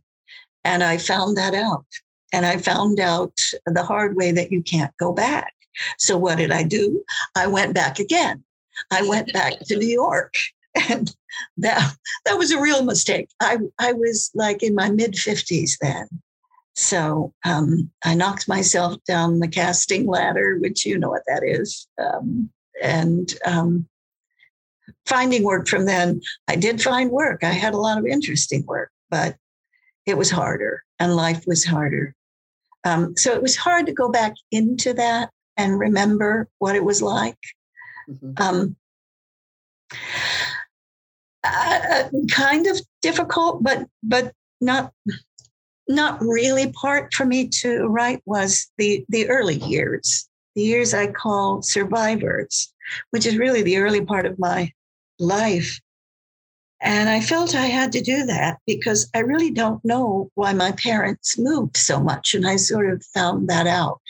And 0.67 0.83
I 0.83 0.97
found 0.97 1.37
that 1.37 1.55
out. 1.55 1.85
And 2.33 2.45
I 2.45 2.57
found 2.57 2.99
out 2.99 3.39
the 3.65 3.83
hard 3.83 4.17
way 4.17 4.33
that 4.33 4.51
you 4.51 4.61
can't 4.61 4.91
go 4.97 5.13
back. 5.13 5.53
So 5.97 6.17
what 6.17 6.39
did 6.39 6.51
I 6.51 6.63
do? 6.63 7.03
I 7.35 7.47
went 7.47 7.73
back 7.73 7.99
again. 7.99 8.43
I 8.91 9.07
went 9.07 9.31
back 9.31 9.59
to 9.59 9.77
New 9.77 9.87
York. 9.87 10.35
And 10.91 11.11
that 11.57 11.95
that 12.25 12.37
was 12.37 12.51
a 12.51 12.61
real 12.61 12.83
mistake. 12.83 13.29
I, 13.39 13.57
I 13.79 13.93
was 13.93 14.29
like 14.35 14.61
in 14.61 14.75
my 14.75 14.91
mid 14.91 15.13
50s 15.13 15.71
then. 15.81 16.07
So 16.75 17.33
um, 17.43 17.89
I 18.05 18.13
knocked 18.13 18.47
myself 18.47 18.97
down 19.07 19.39
the 19.39 19.47
casting 19.47 20.05
ladder, 20.05 20.59
which 20.59 20.85
you 20.85 20.99
know 20.99 21.09
what 21.09 21.23
that 21.25 21.41
is. 21.43 21.87
Um, 21.97 22.51
and 22.83 23.33
um, 23.43 23.87
finding 25.07 25.43
work 25.43 25.67
from 25.67 25.85
then, 25.85 26.21
I 26.47 26.55
did 26.55 26.79
find 26.79 27.09
work. 27.09 27.43
I 27.43 27.53
had 27.53 27.73
a 27.73 27.79
lot 27.79 27.97
of 27.97 28.05
interesting 28.05 28.63
work, 28.67 28.91
but 29.09 29.35
it 30.07 30.17
was 30.17 30.31
harder 30.31 30.83
and 30.99 31.15
life 31.15 31.43
was 31.45 31.63
harder. 31.63 32.15
Um, 32.83 33.15
so 33.17 33.33
it 33.33 33.41
was 33.41 33.55
hard 33.55 33.85
to 33.85 33.91
go 33.91 34.09
back 34.09 34.33
into 34.51 34.93
that 34.93 35.29
and 35.57 35.77
remember 35.77 36.47
what 36.59 36.75
it 36.75 36.83
was 36.83 37.01
like. 37.01 37.37
Mm-hmm. 38.09 38.31
Um, 38.41 38.75
uh, 41.43 42.03
kind 42.31 42.67
of 42.67 42.79
difficult, 43.01 43.63
but 43.63 43.87
but 44.01 44.33
not 44.61 44.93
not 45.89 46.21
really 46.21 46.71
part 46.71 47.13
for 47.13 47.25
me 47.25 47.47
to 47.47 47.87
write 47.87 48.21
was 48.25 48.67
the 48.77 49.05
the 49.09 49.29
early 49.29 49.55
years, 49.55 50.29
the 50.55 50.61
years 50.61 50.93
I 50.93 51.07
call 51.07 51.61
survivors, 51.61 52.73
which 53.11 53.25
is 53.25 53.37
really 53.37 53.61
the 53.61 53.77
early 53.77 54.05
part 54.05 54.25
of 54.25 54.39
my 54.39 54.71
life. 55.19 55.79
And 56.81 57.09
I 57.09 57.21
felt 57.21 57.55
I 57.55 57.65
had 57.65 57.91
to 57.93 58.01
do 58.01 58.25
that 58.25 58.59
because 58.67 59.09
I 59.15 59.19
really 59.19 59.49
don't 59.49 59.83
know 59.83 60.29
why 60.35 60.53
my 60.53 60.71
parents 60.73 61.37
moved 61.37 61.75
so 61.75 61.99
much. 61.99 62.35
And 62.35 62.47
I 62.47 62.55
sort 62.57 62.89
of 62.89 63.03
found 63.03 63.49
that 63.49 63.65
out 63.65 64.01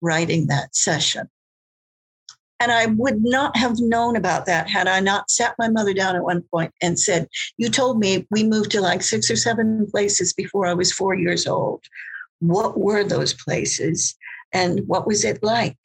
writing 0.00 0.48
that 0.48 0.74
session. 0.74 1.28
And 2.58 2.72
I 2.72 2.86
would 2.86 3.22
not 3.22 3.56
have 3.56 3.78
known 3.78 4.16
about 4.16 4.46
that 4.46 4.68
had 4.68 4.88
I 4.88 5.00
not 5.00 5.30
sat 5.30 5.54
my 5.58 5.68
mother 5.68 5.92
down 5.92 6.16
at 6.16 6.24
one 6.24 6.42
point 6.42 6.72
and 6.80 6.98
said, 6.98 7.28
You 7.58 7.68
told 7.68 7.98
me 7.98 8.26
we 8.30 8.44
moved 8.44 8.70
to 8.72 8.80
like 8.80 9.02
six 9.02 9.30
or 9.30 9.36
seven 9.36 9.86
places 9.90 10.32
before 10.32 10.66
I 10.66 10.74
was 10.74 10.90
four 10.90 11.14
years 11.14 11.46
old. 11.46 11.82
What 12.40 12.78
were 12.78 13.04
those 13.04 13.34
places? 13.34 14.16
And 14.52 14.80
what 14.88 15.06
was 15.06 15.24
it 15.24 15.42
like? 15.42 15.76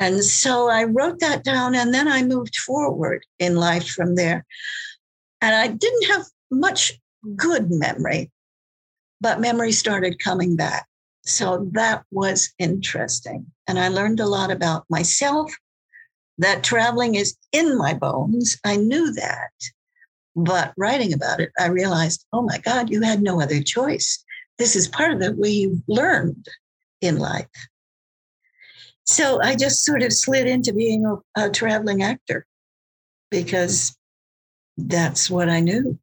And 0.00 0.24
so 0.24 0.68
I 0.68 0.84
wrote 0.84 1.20
that 1.20 1.44
down 1.44 1.76
and 1.76 1.94
then 1.94 2.08
I 2.08 2.24
moved 2.24 2.56
forward 2.56 3.24
in 3.38 3.54
life 3.54 3.88
from 3.88 4.16
there. 4.16 4.44
And 5.42 5.54
I 5.54 5.66
didn't 5.66 6.06
have 6.06 6.24
much 6.50 6.92
good 7.36 7.70
memory, 7.70 8.30
but 9.20 9.40
memory 9.40 9.72
started 9.72 10.22
coming 10.22 10.56
back. 10.56 10.86
So 11.24 11.68
that 11.72 12.04
was 12.10 12.52
interesting. 12.58 13.46
And 13.66 13.78
I 13.78 13.88
learned 13.88 14.20
a 14.20 14.26
lot 14.26 14.50
about 14.50 14.84
myself 14.88 15.52
that 16.38 16.64
traveling 16.64 17.16
is 17.16 17.36
in 17.52 17.76
my 17.76 17.92
bones. 17.92 18.56
I 18.64 18.76
knew 18.76 19.12
that. 19.12 19.50
But 20.34 20.72
writing 20.78 21.12
about 21.12 21.40
it, 21.40 21.50
I 21.58 21.66
realized, 21.66 22.24
oh 22.32 22.42
my 22.42 22.58
God, 22.58 22.88
you 22.88 23.02
had 23.02 23.20
no 23.20 23.40
other 23.40 23.62
choice. 23.62 24.24
This 24.58 24.76
is 24.76 24.88
part 24.88 25.12
of 25.12 25.20
the 25.20 25.34
way 25.34 25.50
you 25.50 25.82
learned 25.88 26.46
in 27.00 27.18
life. 27.18 27.46
So 29.04 29.42
I 29.42 29.56
just 29.56 29.84
sort 29.84 30.02
of 30.02 30.12
slid 30.12 30.46
into 30.46 30.72
being 30.72 31.04
a, 31.04 31.46
a 31.46 31.50
traveling 31.50 32.02
actor 32.02 32.46
because 33.30 33.96
that's 34.88 35.30
what 35.30 35.48
I 35.48 35.60
knew. 35.60 35.98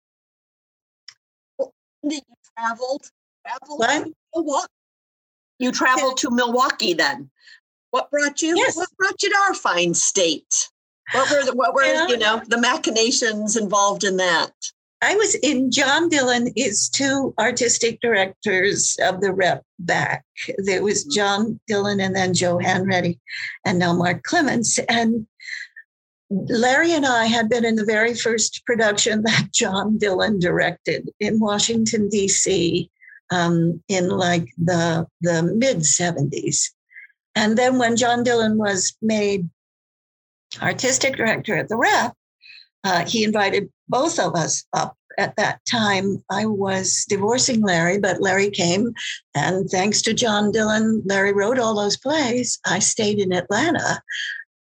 Well, 1.58 1.74
you 2.04 2.22
traveled, 2.58 3.10
traveled 3.46 3.80
what? 3.80 4.08
Milwaukee. 4.36 4.68
You 5.60 5.72
traveled 5.72 6.18
to 6.18 6.32
Milwaukee 6.32 6.94
then. 6.94 7.30
What 7.92 8.10
brought 8.12 8.42
you? 8.42 8.56
Yes. 8.56 8.78
What 8.78 8.90
brought 8.98 9.22
you 9.22 9.30
to 9.30 9.38
our 9.48 9.54
fine 9.54 9.94
state? 9.94 10.70
What 11.14 11.30
were 11.32 11.44
the, 11.44 11.54
what 11.54 11.74
were 11.74 11.84
yeah. 11.84 12.08
you 12.08 12.18
know 12.18 12.42
the 12.48 12.60
machinations 12.60 13.58
involved 13.58 14.04
in 14.04 14.18
that? 14.18 14.52
I 15.02 15.16
was 15.16 15.36
in 15.36 15.72
John 15.72 16.10
Dillon 16.10 16.52
is 16.56 16.90
two 16.90 17.34
artistic 17.40 18.02
directors 18.02 18.98
of 19.02 19.22
the 19.22 19.34
rep 19.34 19.64
back. 19.80 20.26
There 20.58 20.84
was 20.84 21.04
mm-hmm. 21.04 21.16
John 21.16 21.60
Dillon 21.68 22.00
and 22.00 22.16
then 22.16 22.34
Joe 22.34 22.58
Hanreddy 22.58 23.18
and 23.66 23.80
now 23.80 23.94
Mark 23.94 24.24
Clements. 24.24 24.78
And 24.90 25.26
Larry 26.30 26.94
and 26.94 27.06
I 27.06 27.26
had 27.26 27.50
been 27.50 27.66
in 27.66 27.76
the 27.76 27.86
very 27.86 28.14
first 28.14 28.64
production 28.66 29.24
that 29.24 29.50
John 29.54 29.98
Dillon 29.98 30.40
directed 30.40 31.10
in 31.20 31.40
Washington, 31.40 32.08
D.C. 32.10 32.90
Um, 33.32 33.84
in 33.88 34.10
like 34.10 34.48
the, 34.58 35.08
the 35.22 35.44
mid 35.44 35.80
70s. 35.80 36.70
And 37.36 37.58
then 37.58 37.78
when 37.78 37.96
John 37.96 38.24
Dillon 38.24 38.58
was 38.58 38.96
made 39.02 39.50
artistic 40.62 41.16
director 41.16 41.56
at 41.56 41.70
the 41.70 41.78
Rep, 41.78 42.14
uh, 42.84 43.06
he 43.06 43.24
invited 43.24 43.70
both 43.88 44.20
of 44.20 44.36
us 44.36 44.66
up. 44.74 44.96
At 45.18 45.36
that 45.36 45.60
time, 45.70 46.24
I 46.32 46.46
was 46.46 47.06
divorcing 47.10 47.62
Larry, 47.62 48.00
but 48.00 48.22
Larry 48.22 48.50
came. 48.50 48.94
And 49.36 49.70
thanks 49.70 50.02
to 50.04 50.14
John 50.14 50.52
Dillon, 50.52 51.02
Larry 51.06 51.34
wrote 51.34 51.60
all 51.60 51.76
those 51.76 51.98
plays. 51.98 52.58
I 52.66 52.80
stayed 52.80 53.20
in 53.20 53.34
Atlanta. 53.34 54.02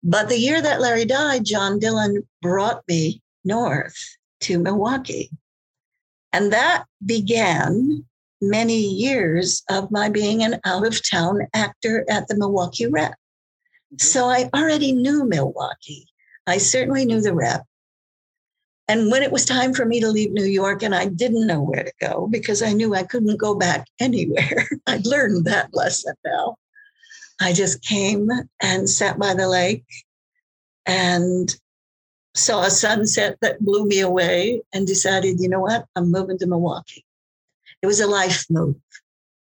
But 0.02 0.28
the 0.28 0.38
year 0.38 0.62
that 0.62 0.80
Larry 0.80 1.04
died, 1.04 1.44
John 1.44 1.78
Dillon 1.78 2.26
brought 2.40 2.82
me 2.88 3.22
north 3.44 3.96
to 4.40 4.58
Milwaukee. 4.58 5.30
And 6.32 6.52
that 6.52 6.84
began 7.04 8.04
many 8.40 8.78
years 8.78 9.62
of 9.68 9.90
my 9.90 10.08
being 10.08 10.42
an 10.42 10.60
out 10.64 10.86
of 10.86 11.08
town 11.08 11.46
actor 11.52 12.04
at 12.08 12.28
the 12.28 12.36
Milwaukee 12.36 12.86
Rep. 12.86 13.12
Mm-hmm. 13.12 13.96
So 13.98 14.28
I 14.28 14.48
already 14.54 14.92
knew 14.92 15.24
Milwaukee. 15.24 16.06
I 16.46 16.58
certainly 16.58 17.04
knew 17.04 17.20
the 17.20 17.34
rep. 17.34 17.64
And 18.88 19.08
when 19.10 19.22
it 19.22 19.30
was 19.30 19.44
time 19.44 19.72
for 19.72 19.84
me 19.84 20.00
to 20.00 20.08
leave 20.08 20.32
New 20.32 20.44
York, 20.44 20.82
and 20.82 20.94
I 20.96 21.06
didn't 21.06 21.46
know 21.46 21.60
where 21.60 21.84
to 21.84 21.92
go 22.00 22.26
because 22.28 22.60
I 22.60 22.72
knew 22.72 22.92
I 22.92 23.04
couldn't 23.04 23.36
go 23.36 23.54
back 23.54 23.86
anywhere, 24.00 24.68
I'd 24.86 25.06
learned 25.06 25.44
that 25.44 25.72
lesson 25.72 26.14
now. 26.24 26.56
I 27.40 27.52
just 27.52 27.82
came 27.82 28.28
and 28.62 28.88
sat 28.88 29.18
by 29.18 29.34
the 29.34 29.48
lake 29.48 29.84
and 30.86 31.54
saw 32.34 32.62
a 32.62 32.70
sunset 32.70 33.38
that 33.40 33.60
blew 33.60 33.86
me 33.86 34.00
away 34.00 34.62
and 34.72 34.86
decided, 34.86 35.40
you 35.40 35.48
know 35.48 35.60
what, 35.60 35.86
I'm 35.96 36.10
moving 36.10 36.38
to 36.38 36.46
Milwaukee. 36.46 37.04
It 37.82 37.86
was 37.86 38.00
a 38.00 38.06
life 38.06 38.44
move, 38.50 38.76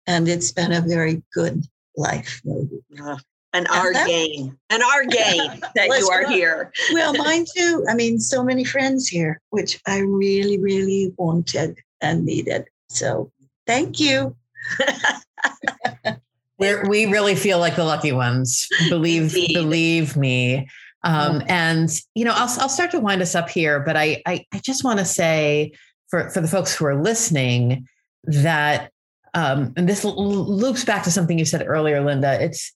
and 0.06 0.28
it's 0.28 0.52
been 0.52 0.72
a 0.72 0.80
very 0.80 1.22
good 1.34 1.64
life 1.96 2.40
move. 2.44 2.70
Uh, 3.02 3.18
and 3.52 3.68
our 3.68 3.92
gain, 3.92 4.56
and 4.70 4.82
our 4.82 5.04
gain 5.04 5.60
that 5.74 5.88
you 5.98 6.08
are 6.08 6.26
here. 6.26 6.72
well, 6.92 7.12
mine 7.18 7.44
too. 7.54 7.84
I 7.88 7.94
mean, 7.94 8.18
so 8.18 8.42
many 8.42 8.64
friends 8.64 9.08
here, 9.08 9.40
which 9.50 9.80
I 9.86 9.98
really, 9.98 10.58
really 10.58 11.12
wanted 11.18 11.78
and 12.00 12.24
needed. 12.24 12.66
So 12.88 13.30
thank 13.66 14.00
you. 14.00 14.36
We're, 16.62 16.88
we 16.88 17.06
really 17.06 17.34
feel 17.34 17.58
like 17.58 17.76
the 17.76 17.84
lucky 17.84 18.12
ones. 18.12 18.68
Believe, 18.88 19.34
Indeed. 19.34 19.54
believe 19.54 20.16
me. 20.16 20.68
Um, 21.04 21.42
and 21.48 21.90
you 22.14 22.24
know, 22.24 22.32
I'll 22.32 22.60
I'll 22.60 22.68
start 22.68 22.92
to 22.92 23.00
wind 23.00 23.22
us 23.22 23.34
up 23.34 23.50
here, 23.50 23.80
but 23.80 23.96
I 23.96 24.22
I, 24.24 24.46
I 24.52 24.58
just 24.58 24.84
want 24.84 25.00
to 25.00 25.04
say 25.04 25.72
for 26.08 26.30
for 26.30 26.40
the 26.40 26.48
folks 26.48 26.74
who 26.74 26.84
are 26.86 27.02
listening 27.02 27.88
that 28.24 28.92
um, 29.34 29.72
and 29.76 29.88
this 29.88 30.04
loops 30.04 30.84
back 30.84 31.02
to 31.04 31.10
something 31.10 31.38
you 31.38 31.44
said 31.44 31.64
earlier, 31.66 32.04
Linda. 32.04 32.40
It's 32.40 32.72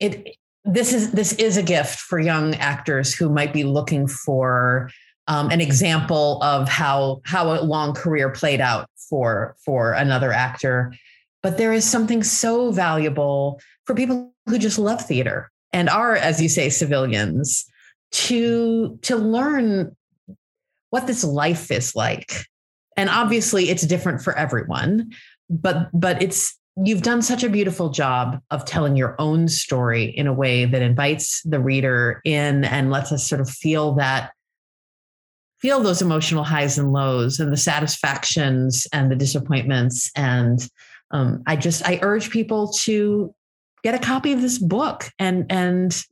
it 0.00 0.36
this 0.64 0.92
is 0.92 1.12
this 1.12 1.32
is 1.34 1.56
a 1.56 1.62
gift 1.62 1.98
for 1.98 2.18
young 2.18 2.54
actors 2.54 3.14
who 3.14 3.28
might 3.28 3.52
be 3.52 3.64
looking 3.64 4.06
for 4.06 4.90
um, 5.26 5.50
an 5.50 5.60
example 5.60 6.42
of 6.42 6.68
how 6.68 7.20
how 7.24 7.52
a 7.52 7.60
long 7.60 7.92
career 7.92 8.30
played 8.30 8.60
out 8.60 8.88
for 8.96 9.56
for 9.64 9.92
another 9.92 10.32
actor 10.32 10.94
but 11.42 11.58
there 11.58 11.72
is 11.72 11.88
something 11.88 12.22
so 12.22 12.72
valuable 12.72 13.60
for 13.84 13.94
people 13.94 14.32
who 14.46 14.58
just 14.58 14.78
love 14.78 15.00
theater 15.00 15.50
and 15.72 15.88
are 15.88 16.16
as 16.16 16.40
you 16.40 16.48
say 16.48 16.68
civilians 16.68 17.66
to 18.10 18.98
to 19.02 19.16
learn 19.16 19.94
what 20.90 21.06
this 21.06 21.22
life 21.22 21.70
is 21.70 21.94
like. 21.94 22.46
And 22.96 23.10
obviously 23.10 23.68
it's 23.68 23.86
different 23.86 24.22
for 24.22 24.36
everyone 24.36 25.12
but 25.50 25.88
but 25.92 26.20
it's 26.22 26.56
you've 26.84 27.02
done 27.02 27.22
such 27.22 27.42
a 27.42 27.48
beautiful 27.48 27.90
job 27.90 28.40
of 28.50 28.64
telling 28.64 28.96
your 28.96 29.16
own 29.18 29.48
story 29.48 30.04
in 30.04 30.26
a 30.26 30.32
way 30.32 30.64
that 30.64 30.82
invites 30.82 31.42
the 31.42 31.58
reader 31.58 32.20
in 32.24 32.64
and 32.64 32.90
lets 32.90 33.10
us 33.10 33.26
sort 33.26 33.40
of 33.40 33.50
feel 33.50 33.94
that 33.94 34.32
feel 35.58 35.80
those 35.80 36.02
emotional 36.02 36.44
highs 36.44 36.78
and 36.78 36.92
lows 36.92 37.40
and 37.40 37.52
the 37.52 37.56
satisfactions 37.56 38.86
and 38.92 39.10
the 39.10 39.16
disappointments 39.16 40.10
and 40.14 40.68
um, 41.10 41.42
i 41.46 41.56
just 41.56 41.86
i 41.86 41.98
urge 42.02 42.30
people 42.30 42.72
to 42.72 43.34
get 43.82 43.94
a 43.94 43.98
copy 43.98 44.32
of 44.32 44.40
this 44.40 44.58
book 44.58 45.10
and 45.18 45.46
and 45.50 46.02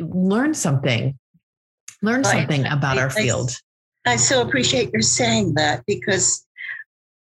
learn 0.00 0.54
something 0.54 1.18
learn 2.02 2.22
something 2.24 2.66
about 2.66 2.98
our 2.98 3.10
field 3.10 3.56
I 4.06 4.16
so 4.16 4.42
appreciate 4.42 4.92
your 4.92 5.02
saying 5.02 5.54
that 5.54 5.84
because 5.86 6.46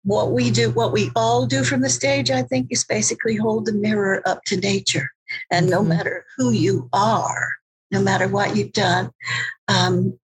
what 0.04 0.32
we 0.32 0.52
do, 0.52 0.70
what 0.72 0.92
we 0.92 1.12
all 1.16 1.46
do 1.46 1.64
from 1.64 1.82
the 1.82 1.90
stage, 1.90 2.30
I 2.30 2.44
think, 2.44 2.68
is 2.72 2.84
basically 2.84 3.38
hold 3.38 3.66
the 3.66 3.74
mirror 3.74 4.22
up 4.26 4.44
to 4.46 4.58
nature. 4.58 5.10
And 5.50 5.70
no 5.70 5.80
mm-hmm. 5.80 5.90
matter 5.90 6.26
who 6.38 6.52
you 6.52 6.90
are, 6.92 7.54
no 7.92 8.02
matter 8.02 8.28
what 8.28 8.56
you've 8.56 8.74
done, 8.74 9.12
um, 9.70 10.20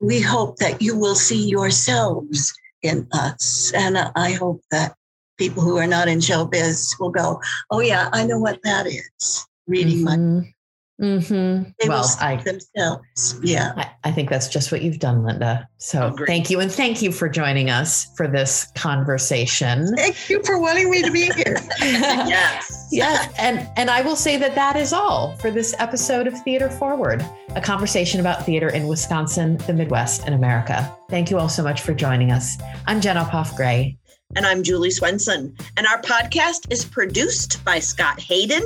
we 0.00 0.20
hope 0.20 0.58
that 0.58 0.80
you 0.80 0.96
will 0.96 1.16
see 1.16 1.48
yourselves 1.48 2.54
in 2.82 3.08
us. 3.12 3.72
And 3.74 3.98
I 3.98 4.32
hope 4.32 4.62
that 4.70 4.94
people 5.38 5.62
who 5.62 5.76
are 5.78 5.86
not 5.86 6.08
in 6.08 6.18
showbiz 6.18 6.98
will 6.98 7.10
go, 7.10 7.40
oh, 7.70 7.80
yeah, 7.80 8.08
I 8.12 8.24
know 8.24 8.38
what 8.38 8.60
that 8.64 8.86
is. 8.86 9.46
Reading 9.66 10.04
mm-hmm. 10.04 10.38
my 10.38 10.54
Mm-hmm. 11.00 11.70
They 11.80 11.88
well, 11.88 12.08
I, 12.20 12.36
themselves. 12.36 13.40
Yeah. 13.42 13.72
I, 13.76 13.90
I, 14.04 14.12
think 14.12 14.30
that's 14.30 14.48
just 14.48 14.70
what 14.70 14.80
you've 14.82 15.00
done, 15.00 15.24
Linda. 15.24 15.68
So 15.78 16.14
thank 16.24 16.50
you. 16.50 16.60
And 16.60 16.70
thank 16.70 17.02
you 17.02 17.10
for 17.10 17.28
joining 17.28 17.68
us 17.68 18.14
for 18.16 18.28
this 18.28 18.70
conversation. 18.76 19.88
Thank 19.96 20.30
you 20.30 20.40
for 20.44 20.60
wanting 20.60 20.90
me 20.90 21.02
to 21.02 21.10
be 21.10 21.32
here. 21.32 21.56
yes. 21.80 22.88
Yes. 22.92 23.34
And, 23.38 23.68
and 23.76 23.90
I 23.90 24.02
will 24.02 24.14
say 24.14 24.36
that 24.36 24.54
that 24.54 24.76
is 24.76 24.92
all 24.92 25.36
for 25.38 25.50
this 25.50 25.74
episode 25.80 26.28
of 26.28 26.40
Theater 26.42 26.70
Forward, 26.70 27.28
a 27.56 27.60
conversation 27.60 28.20
about 28.20 28.46
theater 28.46 28.68
in 28.68 28.86
Wisconsin, 28.86 29.56
the 29.66 29.72
Midwest, 29.72 30.22
and 30.26 30.34
America. 30.34 30.96
Thank 31.10 31.28
you 31.28 31.38
all 31.38 31.48
so 31.48 31.64
much 31.64 31.80
for 31.80 31.92
joining 31.92 32.30
us. 32.30 32.56
I'm 32.86 33.00
Jen 33.00 33.16
Uphoff 33.16 33.56
Gray. 33.56 33.98
And 34.36 34.44
I'm 34.46 34.62
Julie 34.62 34.90
Swenson. 34.90 35.56
And 35.76 35.86
our 35.86 36.00
podcast 36.02 36.72
is 36.72 36.84
produced 36.84 37.64
by 37.64 37.78
Scott 37.78 38.20
Hayden. 38.20 38.62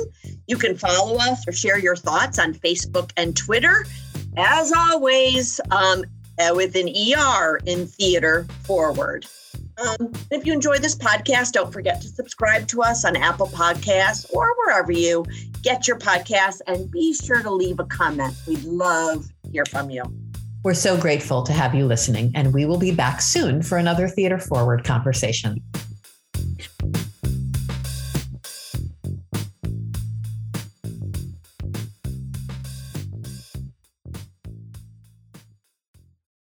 You 0.47 0.57
can 0.57 0.75
follow 0.75 1.17
us 1.17 1.47
or 1.47 1.51
share 1.51 1.77
your 1.77 1.95
thoughts 1.95 2.39
on 2.39 2.53
Facebook 2.53 3.11
and 3.17 3.37
Twitter. 3.37 3.85
As 4.35 4.71
always, 4.71 5.61
um, 5.69 6.05
uh, 6.39 6.53
with 6.55 6.75
an 6.75 6.89
ER 6.89 7.59
in 7.65 7.85
Theater 7.85 8.47
Forward. 8.63 9.25
Um, 9.77 10.11
if 10.31 10.45
you 10.45 10.53
enjoy 10.53 10.77
this 10.79 10.95
podcast, 10.95 11.51
don't 11.51 11.71
forget 11.71 12.01
to 12.01 12.07
subscribe 12.07 12.67
to 12.69 12.81
us 12.81 13.05
on 13.05 13.15
Apple 13.15 13.47
Podcasts 13.47 14.25
or 14.33 14.53
wherever 14.57 14.91
you 14.91 15.25
get 15.61 15.87
your 15.87 15.97
podcasts 15.97 16.61
and 16.67 16.89
be 16.89 17.13
sure 17.13 17.41
to 17.41 17.51
leave 17.51 17.79
a 17.79 17.85
comment. 17.85 18.35
We'd 18.47 18.63
love 18.63 19.25
to 19.43 19.51
hear 19.51 19.65
from 19.65 19.89
you. 19.89 20.03
We're 20.61 20.73
so 20.73 20.97
grateful 20.97 21.43
to 21.43 21.53
have 21.53 21.73
you 21.73 21.85
listening, 21.85 22.33
and 22.35 22.53
we 22.53 22.65
will 22.65 22.77
be 22.77 22.91
back 22.91 23.21
soon 23.21 23.61
for 23.61 23.77
another 23.77 24.09
Theater 24.09 24.37
Forward 24.37 24.83
conversation. 24.83 25.63